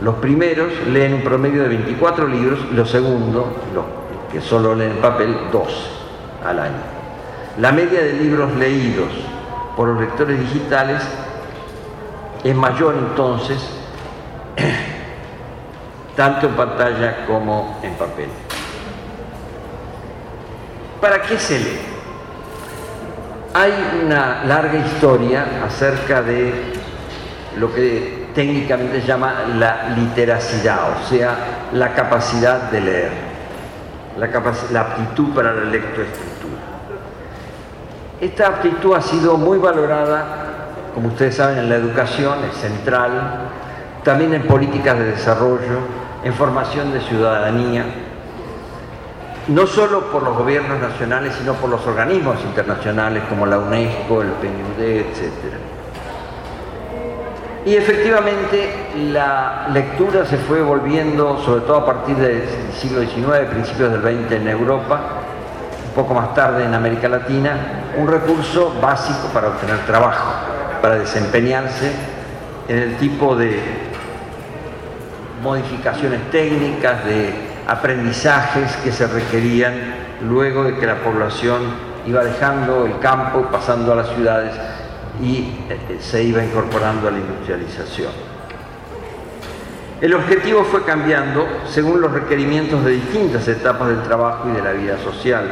Los 0.00 0.16
primeros 0.16 0.72
leen 0.88 1.14
un 1.14 1.22
promedio 1.22 1.62
de 1.62 1.68
24 1.68 2.26
libros 2.26 2.58
y 2.68 2.74
los 2.74 2.90
segundos, 2.90 3.44
los 3.72 3.84
que 4.32 4.40
solo 4.40 4.74
leen 4.74 4.96
papel, 4.96 5.36
12 5.52 5.72
al 6.44 6.58
año. 6.58 6.82
La 7.60 7.70
media 7.70 8.02
de 8.02 8.14
libros 8.14 8.56
leídos 8.56 9.12
por 9.76 9.86
los 9.86 10.00
lectores 10.00 10.40
digitales 10.40 11.00
es 12.42 12.56
mayor 12.56 12.96
entonces, 12.98 13.64
tanto 16.16 16.48
en 16.48 16.54
pantalla 16.54 17.24
como 17.24 17.78
en 17.84 17.94
papel. 17.94 18.45
¿Para 21.06 21.22
qué 21.22 21.38
se 21.38 21.60
lee? 21.60 21.78
Hay 23.54 23.72
una 24.04 24.42
larga 24.44 24.76
historia 24.76 25.46
acerca 25.64 26.20
de 26.20 26.52
lo 27.58 27.72
que 27.72 28.26
técnicamente 28.34 29.02
se 29.02 29.06
llama 29.06 29.44
la 29.56 29.90
literacidad, 29.90 31.00
o 31.00 31.08
sea, 31.08 31.36
la 31.72 31.94
capacidad 31.94 32.72
de 32.72 32.80
leer, 32.80 33.10
la, 34.18 34.80
aptitud 34.80 35.32
para 35.32 35.52
la 35.52 35.62
lectoescritura. 35.66 36.60
Esta 38.20 38.48
aptitud 38.48 38.96
ha 38.96 39.00
sido 39.00 39.36
muy 39.36 39.58
valorada, 39.58 40.24
como 40.92 41.06
ustedes 41.06 41.36
saben, 41.36 41.58
en 41.58 41.68
la 41.68 41.76
educación, 41.76 42.38
es 42.50 42.56
central, 42.56 43.12
también 44.02 44.34
en 44.34 44.42
políticas 44.42 44.98
de 44.98 45.04
desarrollo, 45.04 45.78
en 46.24 46.34
formación 46.34 46.92
de 46.92 47.00
ciudadanía, 47.00 47.84
no 49.48 49.66
solo 49.66 50.10
por 50.10 50.22
los 50.22 50.36
gobiernos 50.36 50.80
nacionales, 50.80 51.34
sino 51.38 51.54
por 51.54 51.70
los 51.70 51.86
organismos 51.86 52.36
internacionales 52.44 53.22
como 53.28 53.46
la 53.46 53.58
UNESCO, 53.58 54.22
el 54.22 54.28
PNUD, 54.28 54.80
etc. 54.80 55.30
Y 57.64 57.74
efectivamente 57.74 58.90
la 59.12 59.68
lectura 59.72 60.24
se 60.24 60.36
fue 60.36 60.62
volviendo, 60.62 61.38
sobre 61.44 61.62
todo 61.62 61.78
a 61.78 61.86
partir 61.86 62.16
del 62.16 62.42
siglo 62.78 63.00
XIX, 63.00 63.48
principios 63.50 63.92
del 63.92 64.02
XX 64.02 64.32
en 64.32 64.48
Europa, 64.48 65.00
un 65.88 65.94
poco 65.94 66.14
más 66.14 66.34
tarde 66.34 66.64
en 66.64 66.74
América 66.74 67.08
Latina, 67.08 67.56
un 67.96 68.06
recurso 68.06 68.74
básico 68.80 69.28
para 69.32 69.48
obtener 69.48 69.78
trabajo, 69.86 70.32
para 70.82 70.96
desempeñarse 70.96 71.92
en 72.68 72.78
el 72.78 72.96
tipo 72.96 73.34
de 73.36 73.60
modificaciones 75.42 76.30
técnicas, 76.30 77.04
de 77.04 77.45
aprendizajes 77.66 78.76
que 78.76 78.92
se 78.92 79.06
requerían 79.06 79.74
luego 80.22 80.64
de 80.64 80.76
que 80.76 80.86
la 80.86 80.96
población 80.96 81.62
iba 82.06 82.24
dejando 82.24 82.86
el 82.86 82.98
campo, 83.00 83.48
pasando 83.50 83.92
a 83.92 83.96
las 83.96 84.08
ciudades 84.10 84.52
y 85.20 85.48
eh, 85.68 85.98
se 86.00 86.22
iba 86.22 86.44
incorporando 86.44 87.08
a 87.08 87.10
la 87.10 87.18
industrialización. 87.18 88.12
El 90.00 90.14
objetivo 90.14 90.62
fue 90.64 90.84
cambiando 90.84 91.46
según 91.68 92.00
los 92.00 92.12
requerimientos 92.12 92.84
de 92.84 92.92
distintas 92.92 93.48
etapas 93.48 93.88
del 93.88 94.02
trabajo 94.02 94.48
y 94.50 94.52
de 94.52 94.62
la 94.62 94.72
vida 94.72 94.98
social. 94.98 95.44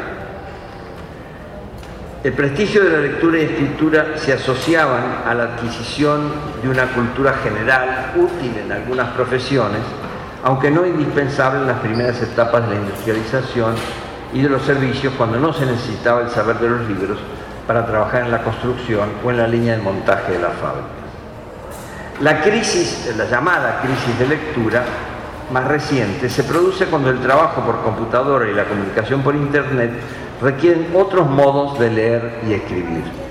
El 2.22 2.32
prestigio 2.32 2.84
de 2.84 2.90
la 2.90 2.98
lectura 2.98 3.38
y 3.38 3.42
escritura 3.42 4.06
se 4.16 4.34
asociaban 4.34 5.22
a 5.26 5.34
la 5.34 5.44
adquisición 5.44 6.30
de 6.62 6.68
una 6.68 6.86
cultura 6.86 7.34
general 7.42 8.12
útil 8.16 8.52
en 8.64 8.72
algunas 8.72 9.10
profesiones, 9.10 9.80
aunque 10.44 10.70
no 10.70 10.86
indispensable 10.86 11.60
en 11.60 11.66
las 11.66 11.80
primeras 11.80 12.20
etapas 12.20 12.68
de 12.68 12.74
la 12.74 12.80
industrialización 12.80 13.74
y 14.34 14.42
de 14.42 14.50
los 14.50 14.62
servicios 14.62 15.14
cuando 15.16 15.38
no 15.38 15.54
se 15.54 15.64
necesitaba 15.64 16.20
el 16.20 16.28
saber 16.28 16.58
de 16.58 16.68
los 16.68 16.86
libros 16.86 17.18
para 17.66 17.86
trabajar 17.86 18.24
en 18.24 18.30
la 18.30 18.42
construcción 18.42 19.08
o 19.24 19.30
en 19.30 19.38
la 19.38 19.48
línea 19.48 19.74
de 19.74 19.82
montaje 19.82 20.32
de 20.32 20.38
la 20.40 20.50
fábrica. 20.50 20.88
La 22.20 22.42
crisis, 22.42 23.10
la 23.16 23.24
llamada 23.24 23.80
crisis 23.80 24.18
de 24.18 24.28
lectura, 24.28 24.84
más 25.50 25.66
reciente, 25.66 26.28
se 26.28 26.44
produce 26.44 26.86
cuando 26.86 27.08
el 27.08 27.20
trabajo 27.20 27.62
por 27.62 27.80
computadora 27.80 28.46
y 28.46 28.52
la 28.52 28.64
comunicación 28.64 29.22
por 29.22 29.34
Internet 29.34 29.92
requieren 30.42 30.88
otros 30.94 31.28
modos 31.28 31.78
de 31.78 31.90
leer 31.90 32.40
y 32.46 32.52
escribir. 32.52 33.23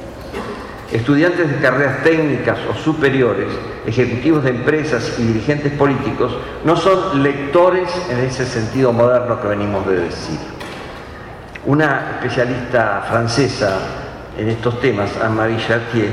Estudiantes 0.93 1.49
de 1.49 1.57
carreras 1.57 2.03
técnicas 2.03 2.59
o 2.69 2.75
superiores, 2.75 3.47
ejecutivos 3.83 4.43
de 4.43 4.51
empresas 4.51 5.15
y 5.17 5.23
dirigentes 5.23 5.71
políticos 5.73 6.37
no 6.63 6.75
son 6.75 7.23
lectores 7.23 7.89
en 8.11 8.19
ese 8.19 8.45
sentido 8.45 8.93
moderno 8.93 9.41
que 9.41 9.47
venimos 9.47 9.87
de 9.87 10.01
decir. 10.01 10.37
Una 11.65 12.11
especialista 12.11 13.03
francesa 13.09 13.79
en 14.37 14.49
estos 14.49 14.79
temas, 14.81 15.09
Anne-Marie 15.19 15.57
Chartier, 15.67 16.09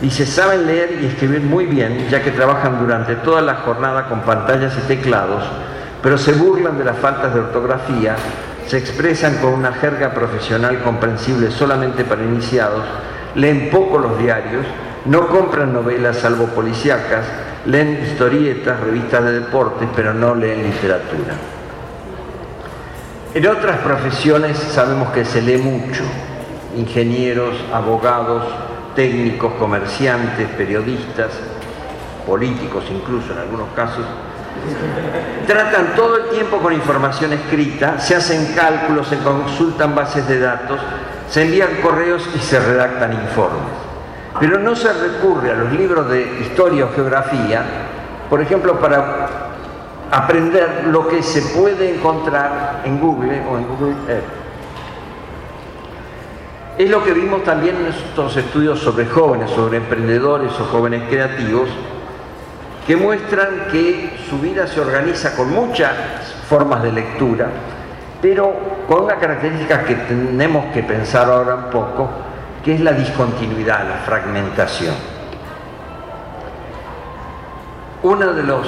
dice, 0.00 0.24
saben 0.24 0.66
leer 0.66 0.98
y 1.02 1.06
escribir 1.08 1.42
muy 1.42 1.66
bien, 1.66 2.08
ya 2.08 2.22
que 2.22 2.30
trabajan 2.30 2.78
durante 2.78 3.16
toda 3.16 3.42
la 3.42 3.56
jornada 3.56 4.08
con 4.08 4.22
pantallas 4.22 4.72
y 4.82 4.88
teclados, 4.88 5.44
pero 6.02 6.16
se 6.16 6.32
burlan 6.32 6.78
de 6.78 6.84
las 6.84 6.96
faltas 6.96 7.34
de 7.34 7.40
ortografía, 7.40 8.16
se 8.66 8.78
expresan 8.78 9.36
con 9.42 9.52
una 9.52 9.74
jerga 9.74 10.14
profesional 10.14 10.80
comprensible 10.82 11.50
solamente 11.50 12.02
para 12.02 12.24
iniciados, 12.24 12.84
leen 13.34 13.70
poco 13.70 13.98
los 13.98 14.18
diarios, 14.18 14.64
no 15.06 15.28
compran 15.28 15.72
novelas 15.72 16.18
salvo 16.18 16.46
policíacas, 16.46 17.24
leen 17.66 18.04
historietas, 18.04 18.80
revistas 18.80 19.24
de 19.24 19.40
deportes, 19.40 19.88
pero 19.94 20.14
no 20.14 20.34
leen 20.34 20.62
literatura. 20.62 21.34
En 23.34 23.46
otras 23.46 23.78
profesiones 23.78 24.58
sabemos 24.58 25.10
que 25.10 25.24
se 25.24 25.40
lee 25.40 25.56
mucho, 25.56 26.02
ingenieros, 26.76 27.54
abogados, 27.72 28.44
técnicos, 28.94 29.54
comerciantes, 29.54 30.48
periodistas, 30.50 31.30
políticos 32.26 32.84
incluso 32.90 33.32
en 33.32 33.38
algunos 33.38 33.68
casos, 33.74 34.04
tratan 35.46 35.94
todo 35.96 36.16
el 36.16 36.30
tiempo 36.30 36.58
con 36.58 36.72
información 36.72 37.32
escrita, 37.32 37.98
se 37.98 38.14
hacen 38.14 38.54
cálculos, 38.54 39.08
se 39.08 39.18
consultan 39.18 39.94
bases 39.94 40.28
de 40.28 40.38
datos, 40.38 40.78
se 41.32 41.42
envían 41.42 41.70
correos 41.82 42.28
y 42.36 42.38
se 42.38 42.60
redactan 42.60 43.14
informes. 43.14 43.72
Pero 44.38 44.60
no 44.60 44.76
se 44.76 44.92
recurre 44.92 45.50
a 45.50 45.54
los 45.54 45.72
libros 45.72 46.08
de 46.08 46.40
historia 46.42 46.84
o 46.84 46.92
geografía, 46.94 47.64
por 48.30 48.40
ejemplo, 48.40 48.78
para 48.78 49.28
aprender 50.12 50.84
lo 50.86 51.08
que 51.08 51.24
se 51.24 51.42
puede 51.58 51.96
encontrar 51.96 52.82
en 52.84 53.00
Google 53.00 53.42
o 53.50 53.58
en 53.58 53.66
Google 53.66 53.94
Earth 54.08 54.42
es 56.78 56.88
lo 56.88 57.04
que 57.04 57.12
vimos 57.12 57.44
también 57.44 57.76
en 57.76 57.86
estos 57.86 58.36
estudios 58.36 58.80
sobre 58.80 59.06
jóvenes, 59.06 59.50
sobre 59.50 59.76
emprendedores 59.76 60.52
o 60.58 60.64
jóvenes 60.64 61.02
creativos, 61.08 61.68
que 62.86 62.96
muestran 62.96 63.68
que 63.70 64.18
su 64.28 64.38
vida 64.38 64.66
se 64.66 64.80
organiza 64.80 65.36
con 65.36 65.50
muchas 65.50 65.92
formas 66.48 66.82
de 66.82 66.92
lectura, 66.92 67.50
pero 68.22 68.54
con 68.86 69.02
una 69.02 69.16
característica 69.16 69.82
que 69.82 69.96
tenemos 69.96 70.72
que 70.72 70.84
pensar 70.84 71.28
ahora 71.28 71.56
un 71.56 71.70
poco, 71.70 72.08
que 72.64 72.74
es 72.74 72.80
la 72.80 72.92
discontinuidad, 72.92 73.86
la 73.88 73.96
fragmentación. 73.96 74.94
Uno 78.04 78.32
de 78.32 78.42
los 78.44 78.66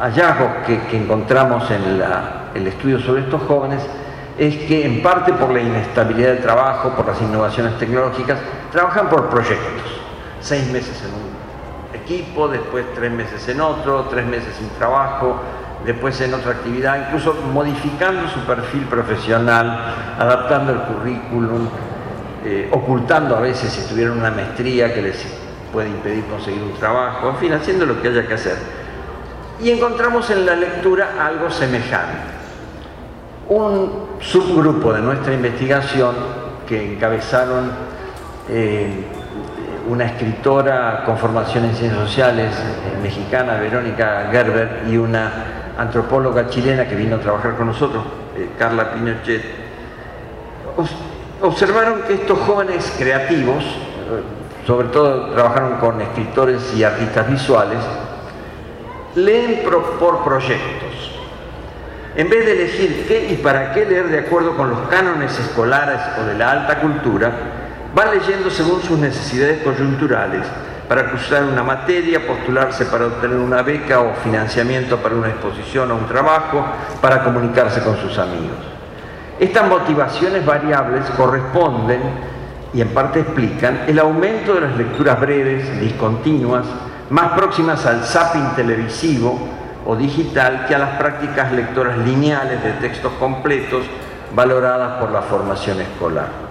hallazgos 0.00 0.48
que, 0.66 0.96
encontramos 0.96 1.70
en 1.70 2.02
el 2.54 2.66
estudio 2.66 2.98
sobre 2.98 3.22
estos 3.22 3.42
jóvenes 3.42 3.80
es 4.38 4.56
que 4.56 4.84
en 4.84 5.02
parte 5.02 5.32
por 5.32 5.50
la 5.50 5.60
inestabilidad 5.60 6.30
del 6.30 6.42
trabajo, 6.42 6.90
por 6.90 7.06
las 7.06 7.20
innovaciones 7.22 7.78
tecnológicas, 7.78 8.38
trabajan 8.72 9.08
por 9.08 9.28
proyectos. 9.28 10.00
Seis 10.40 10.68
meses 10.72 11.00
en 11.04 11.14
un 11.14 12.00
equipo, 12.00 12.48
después 12.48 12.84
tres 12.94 13.12
meses 13.12 13.48
en 13.48 13.60
otro, 13.60 14.06
tres 14.10 14.26
meses 14.26 14.52
sin 14.56 14.68
trabajo, 14.70 15.36
después 15.84 16.20
en 16.20 16.34
otra 16.34 16.52
actividad, 16.52 17.06
incluso 17.06 17.34
modificando 17.52 18.28
su 18.28 18.40
perfil 18.40 18.84
profesional, 18.84 19.94
adaptando 20.18 20.72
el 20.72 20.78
currículum, 20.80 21.68
eh, 22.44 22.68
ocultando 22.72 23.36
a 23.36 23.40
veces 23.40 23.72
si 23.72 23.88
tuvieron 23.88 24.18
una 24.18 24.30
maestría 24.30 24.92
que 24.92 25.02
les 25.02 25.24
puede 25.72 25.88
impedir 25.88 26.24
conseguir 26.26 26.62
un 26.62 26.74
trabajo, 26.74 27.30
en 27.30 27.36
fin, 27.36 27.52
haciendo 27.52 27.86
lo 27.86 28.00
que 28.00 28.08
haya 28.08 28.26
que 28.26 28.34
hacer. 28.34 28.56
Y 29.60 29.70
encontramos 29.70 30.28
en 30.30 30.46
la 30.46 30.56
lectura 30.56 31.14
algo 31.20 31.50
semejante 31.50 32.34
un 33.48 33.90
subgrupo 34.20 34.92
de 34.92 35.00
nuestra 35.00 35.34
investigación 35.34 36.14
que 36.66 36.94
encabezaron 36.94 37.70
eh, 38.48 39.04
una 39.88 40.06
escritora 40.06 41.02
con 41.04 41.18
formación 41.18 41.66
en 41.66 41.74
ciencias 41.74 42.08
sociales 42.08 42.54
eh, 42.56 42.98
mexicana, 43.02 43.56
Verónica 43.56 44.28
Gerber, 44.30 44.84
y 44.88 44.96
una 44.96 45.53
antropóloga 45.78 46.48
chilena 46.48 46.88
que 46.88 46.94
vino 46.94 47.16
a 47.16 47.20
trabajar 47.20 47.56
con 47.56 47.66
nosotros, 47.66 48.04
eh, 48.36 48.50
Carla 48.58 48.92
Pinochet, 48.92 49.42
observaron 51.40 52.02
que 52.02 52.14
estos 52.14 52.38
jóvenes 52.40 52.94
creativos, 52.98 53.64
sobre 54.66 54.88
todo 54.88 55.30
trabajaron 55.30 55.78
con 55.78 56.00
escritores 56.00 56.74
y 56.76 56.84
artistas 56.84 57.30
visuales, 57.30 57.78
leen 59.14 59.62
por 59.98 60.24
proyectos. 60.24 60.94
En 62.16 62.30
vez 62.30 62.46
de 62.46 62.52
elegir 62.52 63.06
qué 63.08 63.32
y 63.32 63.36
para 63.36 63.72
qué 63.72 63.84
leer 63.86 64.08
de 64.08 64.20
acuerdo 64.20 64.56
con 64.56 64.70
los 64.70 64.78
cánones 64.88 65.36
escolares 65.38 66.00
o 66.20 66.24
de 66.24 66.34
la 66.34 66.50
alta 66.52 66.80
cultura, 66.80 67.32
van 67.94 68.10
leyendo 68.16 68.50
según 68.50 68.80
sus 68.82 68.98
necesidades 68.98 69.62
coyunturales, 69.62 70.46
para 70.88 71.10
cursar 71.10 71.44
una 71.44 71.62
materia, 71.62 72.26
postularse 72.26 72.86
para 72.86 73.06
obtener 73.06 73.36
una 73.36 73.62
beca 73.62 74.00
o 74.00 74.14
financiamiento 74.22 74.98
para 74.98 75.14
una 75.14 75.28
exposición 75.28 75.90
o 75.90 75.96
un 75.96 76.06
trabajo, 76.06 76.64
para 77.00 77.22
comunicarse 77.22 77.82
con 77.82 77.96
sus 77.96 78.18
amigos. 78.18 78.58
Estas 79.40 79.68
motivaciones 79.68 80.44
variables 80.44 81.04
corresponden 81.16 82.00
y 82.72 82.80
en 82.80 82.88
parte 82.88 83.20
explican 83.20 83.82
el 83.86 83.98
aumento 83.98 84.54
de 84.54 84.60
las 84.60 84.76
lecturas 84.76 85.20
breves, 85.20 85.80
discontinuas, 85.80 86.66
más 87.10 87.32
próximas 87.32 87.84
al 87.86 88.02
zapping 88.04 88.54
televisivo, 88.56 89.38
o 89.86 89.96
digital 89.96 90.64
que 90.66 90.74
a 90.74 90.78
las 90.78 90.96
prácticas 90.96 91.52
lectoras 91.52 91.98
lineales 91.98 92.62
de 92.62 92.72
textos 92.72 93.12
completos 93.18 93.84
valoradas 94.34 95.00
por 95.00 95.10
la 95.10 95.22
formación 95.22 95.80
escolar. 95.80 96.43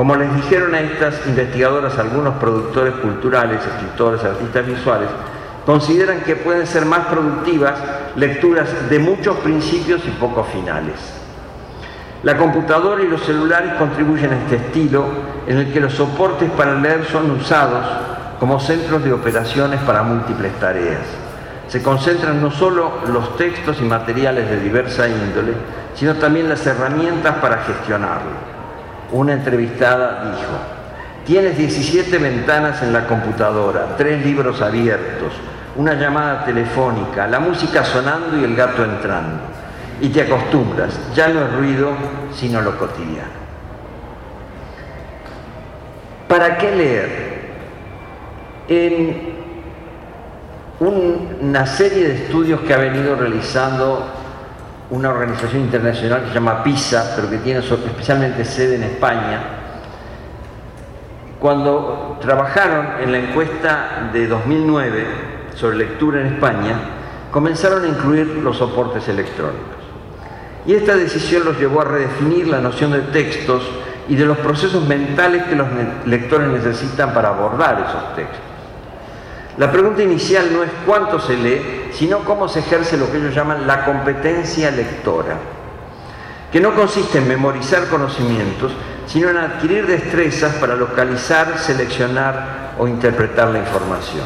Como 0.00 0.16
les 0.16 0.34
dijeron 0.34 0.74
a 0.74 0.80
estas 0.80 1.26
investigadoras 1.26 1.98
algunos 1.98 2.36
productores 2.36 2.94
culturales, 2.94 3.60
escritores, 3.62 4.24
artistas 4.24 4.66
visuales, 4.66 5.10
consideran 5.66 6.20
que 6.20 6.36
pueden 6.36 6.66
ser 6.66 6.86
más 6.86 7.00
productivas 7.08 7.74
lecturas 8.16 8.88
de 8.88 8.98
muchos 8.98 9.36
principios 9.40 10.00
y 10.06 10.10
pocos 10.12 10.46
finales. 10.48 10.94
La 12.22 12.38
computadora 12.38 13.02
y 13.02 13.08
los 13.08 13.22
celulares 13.26 13.74
contribuyen 13.74 14.32
a 14.32 14.38
este 14.38 14.56
estilo 14.56 15.04
en 15.46 15.58
el 15.58 15.70
que 15.70 15.80
los 15.80 15.92
soportes 15.92 16.50
para 16.52 16.76
leer 16.76 17.04
son 17.04 17.30
usados 17.32 17.84
como 18.38 18.58
centros 18.58 19.04
de 19.04 19.12
operaciones 19.12 19.82
para 19.82 20.02
múltiples 20.02 20.58
tareas 20.58 21.04
se 21.68 21.82
concentran 21.82 22.40
no 22.40 22.50
solo 22.50 22.90
los 23.06 23.36
textos 23.36 23.76
y 23.80 23.84
materiales 23.84 24.48
de 24.48 24.58
diversa 24.60 25.06
índole, 25.06 25.52
sino 25.94 26.14
también 26.14 26.48
las 26.48 26.66
herramientas 26.66 27.36
para 27.36 27.58
gestionarlo. 27.58 28.59
Una 29.12 29.32
entrevistada 29.32 30.36
dijo, 30.36 30.80
Tienes 31.26 31.56
17 31.58 32.18
ventanas 32.18 32.82
en 32.82 32.92
la 32.92 33.06
computadora, 33.06 33.94
tres 33.96 34.24
libros 34.24 34.60
abiertos, 34.62 35.32
una 35.76 35.94
llamada 35.94 36.44
telefónica, 36.44 37.26
la 37.26 37.38
música 37.38 37.84
sonando 37.84 38.36
y 38.38 38.44
el 38.44 38.56
gato 38.56 38.82
entrando. 38.82 39.42
Y 40.00 40.08
te 40.08 40.22
acostumbras, 40.22 40.98
ya 41.14 41.28
no 41.28 41.44
es 41.44 41.52
ruido, 41.52 41.92
sino 42.34 42.60
lo 42.62 42.76
cotidiano. 42.78 43.40
¿Para 46.26 46.56
qué 46.56 46.74
leer? 46.74 47.40
En 48.68 49.30
una 50.80 51.66
serie 51.66 52.08
de 52.08 52.14
estudios 52.24 52.60
que 52.62 52.72
ha 52.72 52.78
venido 52.78 53.14
realizando 53.14 54.04
una 54.90 55.10
organización 55.10 55.62
internacional 55.62 56.22
que 56.22 56.28
se 56.28 56.34
llama 56.34 56.62
PISA, 56.62 57.12
pero 57.14 57.30
que 57.30 57.38
tiene 57.38 57.60
especialmente 57.60 58.44
sede 58.44 58.76
en 58.76 58.82
España, 58.84 59.40
cuando 61.38 62.18
trabajaron 62.20 63.00
en 63.00 63.12
la 63.12 63.18
encuesta 63.18 64.10
de 64.12 64.26
2009 64.26 65.06
sobre 65.54 65.78
lectura 65.78 66.20
en 66.20 66.34
España, 66.34 66.74
comenzaron 67.30 67.84
a 67.84 67.88
incluir 67.88 68.26
los 68.26 68.58
soportes 68.58 69.08
electrónicos. 69.08 69.80
Y 70.66 70.74
esta 70.74 70.94
decisión 70.94 71.44
los 71.44 71.58
llevó 71.58 71.80
a 71.80 71.84
redefinir 71.84 72.48
la 72.48 72.60
noción 72.60 72.92
de 72.92 73.00
textos 73.00 73.62
y 74.08 74.16
de 74.16 74.26
los 74.26 74.36
procesos 74.38 74.86
mentales 74.86 75.44
que 75.44 75.56
los 75.56 75.68
lectores 76.04 76.48
necesitan 76.48 77.14
para 77.14 77.28
abordar 77.28 77.86
esos 77.88 78.16
textos. 78.16 78.40
La 79.56 79.70
pregunta 79.70 80.02
inicial 80.02 80.46
no 80.52 80.62
es 80.62 80.70
cuánto 80.84 81.18
se 81.20 81.36
lee, 81.36 81.79
sino 81.92 82.20
cómo 82.20 82.48
se 82.48 82.60
ejerce 82.60 82.96
lo 82.96 83.10
que 83.10 83.18
ellos 83.18 83.34
llaman 83.34 83.66
la 83.66 83.84
competencia 83.84 84.70
lectora, 84.70 85.36
que 86.52 86.60
no 86.60 86.74
consiste 86.74 87.18
en 87.18 87.28
memorizar 87.28 87.88
conocimientos, 87.88 88.72
sino 89.06 89.30
en 89.30 89.36
adquirir 89.36 89.86
destrezas 89.86 90.54
para 90.56 90.76
localizar, 90.76 91.58
seleccionar 91.58 92.74
o 92.78 92.86
interpretar 92.88 93.48
la 93.48 93.58
información. 93.58 94.24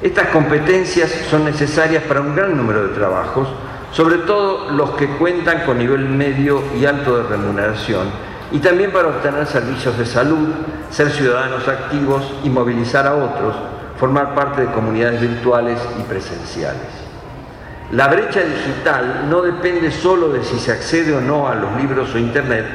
Estas 0.00 0.28
competencias 0.28 1.10
son 1.30 1.44
necesarias 1.44 2.04
para 2.04 2.20
un 2.20 2.34
gran 2.34 2.56
número 2.56 2.86
de 2.86 2.94
trabajos, 2.94 3.48
sobre 3.92 4.18
todo 4.18 4.70
los 4.70 4.90
que 4.90 5.08
cuentan 5.16 5.64
con 5.64 5.78
nivel 5.78 6.08
medio 6.08 6.62
y 6.78 6.84
alto 6.84 7.16
de 7.16 7.22
remuneración, 7.24 8.08
y 8.52 8.58
también 8.58 8.92
para 8.92 9.08
obtener 9.08 9.46
servicios 9.46 9.98
de 9.98 10.06
salud, 10.06 10.48
ser 10.90 11.10
ciudadanos 11.10 11.66
activos 11.68 12.22
y 12.44 12.48
movilizar 12.48 13.06
a 13.06 13.14
otros, 13.14 13.56
formar 13.98 14.34
parte 14.34 14.62
de 14.62 14.72
comunidades 14.72 15.20
virtuales 15.20 15.78
y 15.98 16.02
presenciales. 16.02 17.08
La 17.90 18.08
brecha 18.08 18.40
digital 18.40 19.26
no 19.30 19.42
depende 19.42 19.90
solo 19.90 20.28
de 20.28 20.44
si 20.44 20.58
se 20.58 20.72
accede 20.72 21.16
o 21.16 21.20
no 21.20 21.48
a 21.48 21.54
los 21.54 21.74
libros 21.76 22.14
o 22.14 22.18
Internet, 22.18 22.66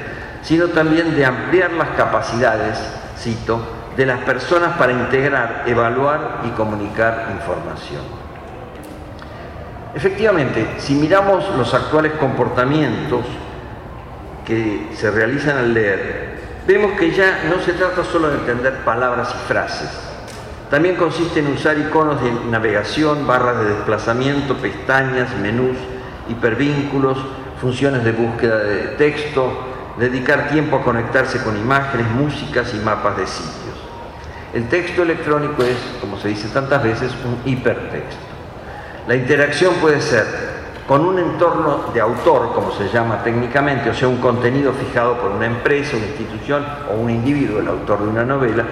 sino 0.42 0.68
también 0.70 1.16
de 1.16 1.26
ampliar 1.26 1.72
las 1.74 1.90
capacidades, 1.90 2.80
cito, 3.18 3.62
de 3.96 4.06
las 4.06 4.20
personas 4.22 4.76
para 4.78 4.92
integrar, 4.92 5.64
evaluar 5.68 6.42
y 6.46 6.50
comunicar 6.50 7.28
información. 7.32 8.02
Efectivamente, 9.94 10.68
si 10.80 10.96
miramos 10.96 11.48
los 11.56 11.72
actuales 11.74 12.14
comportamientos 12.14 13.24
que 14.46 14.90
se 14.96 15.12
realizan 15.12 15.58
al 15.58 15.74
leer, 15.74 16.40
vemos 16.66 16.94
que 16.94 17.12
ya 17.12 17.44
no 17.50 17.64
se 17.64 17.74
trata 17.74 18.04
solo 18.04 18.30
de 18.30 18.38
entender 18.38 18.78
palabras 18.84 19.34
y 19.36 19.48
frases, 19.48 19.92
también 20.74 20.96
consiste 20.96 21.40
en 21.40 21.54
usar 21.54 21.78
iconos 21.78 22.20
de 22.24 22.32
navegación, 22.50 23.28
barras 23.28 23.60
de 23.60 23.66
desplazamiento, 23.76 24.56
pestañas, 24.56 25.30
menús, 25.38 25.78
hipervínculos, 26.28 27.16
funciones 27.62 28.04
de 28.04 28.12
búsqueda 28.12 28.58
de 28.58 28.80
texto, 28.98 29.54
dedicar 30.00 30.50
tiempo 30.50 30.78
a 30.78 30.84
conectarse 30.84 31.44
con 31.44 31.56
imágenes, 31.56 32.08
músicas 32.10 32.74
y 32.74 32.78
mapas 32.78 33.18
de 33.18 33.28
sitios. 33.28 33.76
El 34.56 34.68
texto 34.68 35.04
electrónico 35.04 35.62
es, 35.62 35.78
como 36.02 36.18
se 36.18 36.30
dice 36.30 36.48
tantas 36.48 36.82
veces, 36.82 37.12
un 37.24 37.38
hipertexto. 37.52 38.26
La 39.08 39.14
interacción 39.14 39.76
puede 39.76 40.02
ser 40.02 40.26
con 40.88 41.06
un 41.06 41.20
entorno 41.20 41.92
de 41.94 42.02
autor, 42.02 42.52
como 42.52 42.72
se 42.72 42.90
llama 42.90 43.24
técnicamente, 43.24 43.92
o 43.92 43.94
sea, 43.94 44.08
un 44.08 44.18
contenido 44.18 44.74
fijado 44.74 45.20
por 45.20 45.30
una 45.30 45.46
empresa, 45.46 45.98
una 45.98 46.08
institución 46.08 46.66
o 46.92 46.96
un 46.96 47.12
individuo, 47.12 47.60
el 47.60 47.68
autor 47.68 48.02
de 48.02 48.08
una 48.08 48.26
novela, 48.26 48.66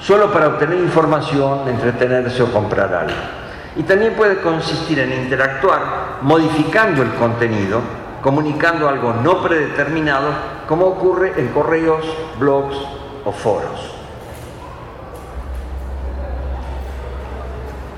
solo 0.00 0.32
para 0.32 0.48
obtener 0.48 0.78
información, 0.78 1.68
entretenerse 1.68 2.42
o 2.42 2.52
comprar 2.52 2.92
algo. 2.94 3.16
Y 3.76 3.82
también 3.82 4.14
puede 4.14 4.40
consistir 4.40 4.98
en 4.98 5.12
interactuar 5.12 6.18
modificando 6.22 7.02
el 7.02 7.14
contenido, 7.14 7.80
comunicando 8.22 8.88
algo 8.88 9.12
no 9.12 9.42
predeterminado, 9.42 10.30
como 10.68 10.86
ocurre 10.86 11.34
en 11.36 11.48
correos, 11.48 12.04
blogs 12.38 12.76
o 13.24 13.32
foros. 13.32 13.94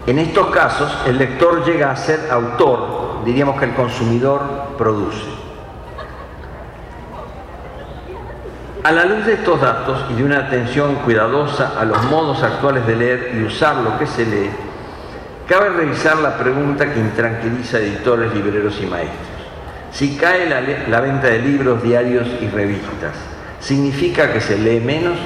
En 0.07 0.19
estos 0.19 0.49
casos, 0.49 0.93
el 1.07 1.19
lector 1.19 1.65
llega 1.65 1.91
a 1.91 1.97
ser 1.97 2.31
autor, 2.31 3.25
diríamos 3.25 3.59
que 3.59 3.67
el 3.67 3.75
consumidor 3.75 4.41
produce. 4.77 5.39
A 8.83 8.93
la 8.93 9.05
luz 9.05 9.27
de 9.27 9.35
estos 9.35 9.61
datos 9.61 10.07
y 10.09 10.14
de 10.14 10.25
una 10.25 10.38
atención 10.38 10.95
cuidadosa 11.05 11.79
a 11.79 11.85
los 11.85 12.03
modos 12.05 12.43
actuales 12.43 12.87
de 12.87 12.97
leer 12.97 13.33
y 13.37 13.45
usar 13.45 13.77
lo 13.77 13.99
que 13.99 14.07
se 14.07 14.25
lee, 14.25 14.49
cabe 15.47 15.69
revisar 15.69 16.16
la 16.16 16.38
pregunta 16.38 16.90
que 16.90 16.99
intranquiliza 16.99 17.77
a 17.77 17.81
editores, 17.81 18.33
libreros 18.33 18.81
y 18.81 18.87
maestros. 18.87 19.29
Si 19.93 20.16
cae 20.16 20.49
la, 20.49 20.62
la, 20.88 21.01
venta 21.03 21.27
de 21.27 21.40
libros, 21.40 21.83
diarios 21.83 22.27
y 22.40 22.49
revistas, 22.49 23.16
¿significa 23.61 24.33
que 24.33 24.40
se 24.40 24.57
lee 24.57 24.81
menos? 24.81 25.19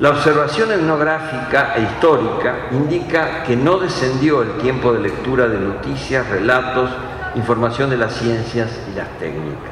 La 0.00 0.10
observación 0.10 0.72
etnográfica 0.72 1.74
e 1.76 1.82
histórica 1.82 2.66
indica 2.72 3.44
que 3.44 3.54
no 3.54 3.78
descendió 3.78 4.42
el 4.42 4.54
tiempo 4.54 4.92
de 4.92 4.98
lectura 4.98 5.46
de 5.46 5.60
noticias, 5.60 6.28
relatos, 6.28 6.90
información 7.36 7.88
de 7.88 7.98
las 7.98 8.14
ciencias 8.14 8.68
y 8.92 8.96
las 8.96 9.08
técnicas. 9.20 9.71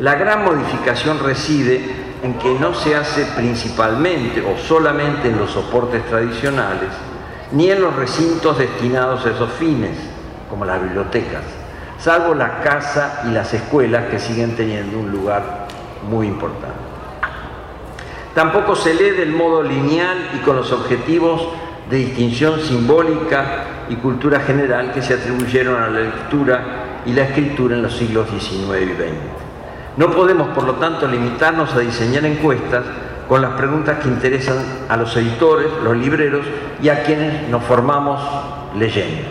La 0.00 0.16
gran 0.16 0.44
modificación 0.44 1.20
reside 1.20 1.80
en 2.24 2.34
que 2.34 2.58
no 2.58 2.74
se 2.74 2.96
hace 2.96 3.26
principalmente 3.36 4.42
o 4.44 4.58
solamente 4.58 5.28
en 5.28 5.38
los 5.38 5.52
soportes 5.52 6.04
tradicionales, 6.06 6.88
ni 7.52 7.70
en 7.70 7.80
los 7.80 7.94
recintos 7.94 8.58
destinados 8.58 9.24
a 9.24 9.30
esos 9.30 9.52
fines, 9.52 9.96
como 10.50 10.64
las 10.64 10.82
bibliotecas, 10.82 11.42
salvo 11.98 12.34
la 12.34 12.60
casa 12.60 13.22
y 13.28 13.30
las 13.30 13.54
escuelas 13.54 14.06
que 14.06 14.18
siguen 14.18 14.56
teniendo 14.56 14.98
un 14.98 15.12
lugar 15.12 15.68
muy 16.08 16.26
importante. 16.26 16.74
Tampoco 18.34 18.74
se 18.74 18.94
lee 18.94 19.10
del 19.10 19.30
modo 19.30 19.62
lineal 19.62 20.30
y 20.34 20.38
con 20.38 20.56
los 20.56 20.72
objetivos 20.72 21.46
de 21.88 21.98
distinción 21.98 22.58
simbólica 22.60 23.64
y 23.88 23.94
cultura 23.96 24.40
general 24.40 24.90
que 24.92 25.02
se 25.02 25.14
atribuyeron 25.14 25.80
a 25.80 25.88
la 25.88 26.00
lectura 26.00 26.64
y 27.06 27.12
la 27.12 27.22
escritura 27.22 27.76
en 27.76 27.82
los 27.82 27.96
siglos 27.96 28.28
XIX 28.28 28.82
y 28.82 28.94
XX. 28.94 29.43
No 29.96 30.10
podemos, 30.10 30.48
por 30.48 30.64
lo 30.64 30.74
tanto, 30.74 31.06
limitarnos 31.06 31.72
a 31.74 31.78
diseñar 31.78 32.24
encuestas 32.24 32.84
con 33.28 33.40
las 33.40 33.52
preguntas 33.52 33.98
que 34.00 34.08
interesan 34.08 34.56
a 34.88 34.96
los 34.96 35.16
editores, 35.16 35.68
los 35.82 35.96
libreros 35.96 36.44
y 36.82 36.88
a 36.88 37.04
quienes 37.04 37.48
nos 37.48 37.62
formamos 37.64 38.20
leyendo. 38.76 39.22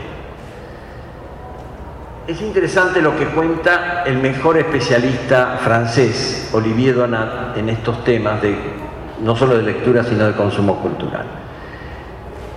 Es 2.26 2.42
interesante 2.42 3.02
lo 3.02 3.18
que 3.18 3.26
cuenta 3.26 4.04
el 4.06 4.18
mejor 4.18 4.58
especialista 4.58 5.60
francés, 5.62 6.50
Olivier 6.54 6.96
Donat, 6.96 7.58
en 7.58 7.68
estos 7.68 8.04
temas 8.06 8.42
de 8.42 8.58
no 9.22 9.36
solo 9.36 9.58
de 9.58 9.64
lectura, 9.64 10.04
sino 10.04 10.26
de 10.26 10.34
consumo 10.34 10.78
cultural. 10.82 11.26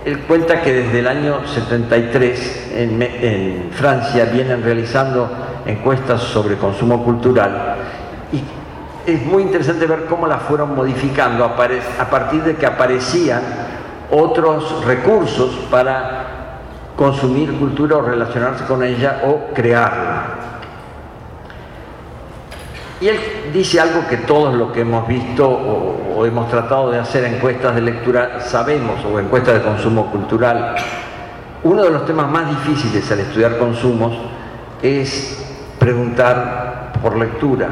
Él 0.05 0.19
cuenta 0.19 0.61
que 0.61 0.71
desde 0.71 0.99
el 0.99 1.07
año 1.07 1.45
73 1.45 2.71
en, 2.75 3.69
Francia 3.71 4.23
vienen 4.25 4.63
realizando 4.63 5.29
encuestas 5.65 6.21
sobre 6.21 6.55
consumo 6.55 7.03
cultural 7.03 7.66
es 9.07 9.25
muy 9.25 9.43
interesante 9.43 9.85
ver 9.85 10.05
cómo 10.05 10.27
las 10.27 10.41
fueron 10.43 10.75
modificando 10.75 11.45
a 11.45 11.55
partir 11.55 12.43
de 12.43 12.57
que 12.57 12.65
aparecían 12.65 13.41
otros 14.11 14.83
recursos 14.83 15.49
para 15.71 16.25
consumir 16.97 17.53
cultura 17.57 17.95
o 17.95 18.01
relacionarse 18.01 18.65
con 18.65 18.83
ella 18.83 19.21
o 19.25 19.53
crearla. 19.53 20.25
Y 22.99 23.07
él 23.07 23.17
dice 23.53 23.79
algo 23.79 24.05
que 24.09 24.17
todos 24.17 24.53
los 24.55 24.73
que 24.73 24.81
hemos 24.81 25.07
visto 25.07 25.47
o, 25.47 26.25
hemos 26.25 26.49
tratado 26.49 26.91
de 26.91 26.99
hacer 26.99 27.23
encuestas 27.23 27.75
de 27.75 27.81
lectura 27.81 28.41
sabemos, 28.41 29.05
o 29.05 29.19
encuestas 29.19 29.53
de 29.53 29.61
consumo 29.61 30.11
cultural. 30.11 30.75
Uno 31.63 31.83
de 31.83 31.91
los 31.91 32.05
temas 32.05 32.29
más 32.29 32.49
difíciles 32.49 33.09
al 33.09 33.21
estudiar 33.21 33.57
consumos 33.57 34.17
es 34.81 35.45
preguntar 35.79 36.91
por 37.01 37.15
lectura 37.15 37.69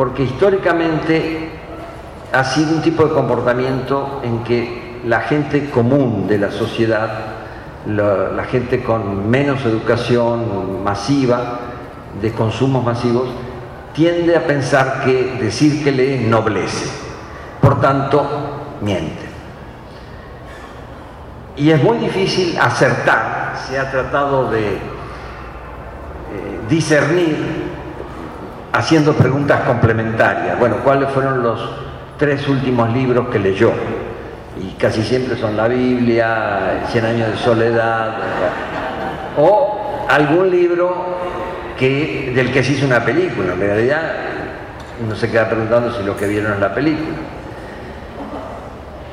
porque 0.00 0.22
históricamente 0.22 1.50
ha 2.32 2.42
sido 2.42 2.72
un 2.72 2.80
tipo 2.80 3.04
de 3.04 3.12
comportamiento 3.12 4.22
en 4.24 4.42
que 4.44 5.02
la 5.04 5.20
gente 5.20 5.68
común 5.68 6.26
de 6.26 6.38
la 6.38 6.50
sociedad, 6.50 7.10
la, 7.86 8.42
gente 8.44 8.82
con 8.82 9.28
menos 9.28 9.62
educación 9.66 10.82
masiva, 10.82 11.60
de 12.18 12.32
consumos 12.32 12.82
masivos, 12.82 13.28
tiende 13.92 14.34
a 14.38 14.46
pensar 14.46 15.02
que 15.04 15.36
decir 15.38 15.84
que 15.84 15.92
lee 15.92 16.26
noblece. 16.26 16.86
Por 17.60 17.78
tanto, 17.78 18.26
miente. 18.80 19.26
Y 21.58 21.72
es 21.72 21.82
muy 21.82 21.98
difícil 21.98 22.58
acertar, 22.58 23.54
se 23.68 23.78
ha 23.78 23.90
tratado 23.90 24.50
de 24.50 24.76
eh, 24.76 24.80
discernir 26.70 27.59
haciendo 28.72 29.14
preguntas 29.14 29.60
complementarias. 29.62 30.58
Bueno, 30.58 30.76
¿cuáles 30.84 31.10
fueron 31.10 31.42
los 31.42 31.60
tres 32.18 32.46
últimos 32.48 32.92
libros 32.92 33.28
que 33.28 33.38
leyó? 33.38 33.72
Y 34.60 34.72
casi 34.72 35.02
siempre 35.02 35.36
son 35.36 35.56
la 35.56 35.68
Biblia, 35.68 36.82
Cien 36.90 37.04
años 37.04 37.30
de 37.30 37.36
soledad, 37.38 38.16
o 39.38 40.06
algún 40.08 40.50
libro 40.50 41.16
que, 41.78 42.32
del 42.34 42.52
que 42.52 42.62
se 42.62 42.72
hizo 42.72 42.86
una 42.86 43.04
película. 43.04 43.52
En 43.54 43.60
realidad 43.60 44.12
uno 45.02 45.14
se 45.14 45.30
queda 45.30 45.48
preguntando 45.48 45.96
si 45.96 46.02
lo 46.02 46.16
que 46.16 46.26
vieron 46.26 46.52
es 46.52 46.60
la 46.60 46.74
película. 46.74 47.16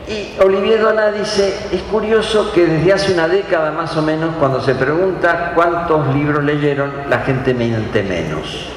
Y 0.08 0.41
Olivier 0.41 0.82
Donat 0.82 1.15
dice, 1.15 1.54
es 1.72 1.82
curioso 1.84 2.52
que 2.54 2.65
desde 2.65 2.93
hace 2.93 3.13
una 3.13 3.28
década 3.28 3.72
más 3.72 3.96
o 3.98 4.02
menos, 4.02 4.36
cuando 4.39 4.62
se 4.62 4.74
pregunta 4.74 5.52
cuántos 5.54 6.15
libros 6.15 6.43
leyeron, 6.43 6.91
la 7.10 7.20
gente 7.20 7.54
miente 7.54 8.04
menos. 8.04 8.77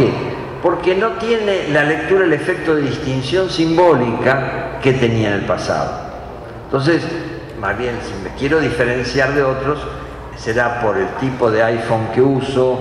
¿Por 0.00 0.12
qué? 0.12 0.40
Porque 0.62 0.94
no 0.94 1.08
tiene 1.12 1.68
la 1.68 1.84
lectura 1.84 2.24
el 2.24 2.32
efecto 2.32 2.74
de 2.74 2.82
distinción 2.82 3.48
simbólica 3.48 4.78
que 4.82 4.92
tenía 4.92 5.28
en 5.28 5.34
el 5.34 5.46
pasado. 5.46 5.90
Entonces, 6.66 7.02
más 7.60 7.76
bien, 7.78 7.98
si 8.02 8.12
me 8.22 8.34
quiero 8.36 8.60
diferenciar 8.60 9.34
de 9.34 9.42
otros, 9.42 9.78
será 10.36 10.80
por 10.80 10.96
el 10.96 11.08
tipo 11.20 11.50
de 11.50 11.62
iPhone 11.62 12.08
que 12.14 12.20
uso, 12.20 12.78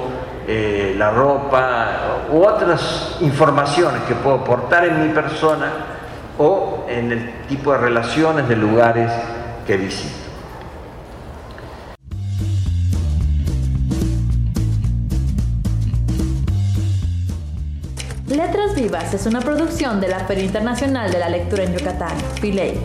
eh, 0.48 0.96
la 0.98 1.12
ropa 1.12 2.26
u 2.32 2.42
otras 2.42 3.18
informaciones 3.22 4.02
que 4.08 4.16
puedo 4.16 4.44
portar 4.44 4.86
en 4.86 5.08
mi 5.08 5.14
persona 5.14 5.72
o 6.38 6.86
en 6.90 7.12
el 7.12 7.34
tipo 7.48 7.72
de 7.72 7.78
relaciones 7.78 8.48
de 8.48 8.56
lugares 8.56 9.12
que 9.68 9.78
visito. 9.78 10.19
Es 18.90 19.28
una 19.28 19.40
producción 19.40 20.02
de 20.02 20.08
la 20.08 20.22
Feria 20.22 20.46
Internacional 20.46 21.12
de 21.12 21.20
la 21.20 21.30
Lectura 21.30 21.64
en 21.64 21.78
Yucatán, 21.78 22.18
PILEI. 22.42 22.82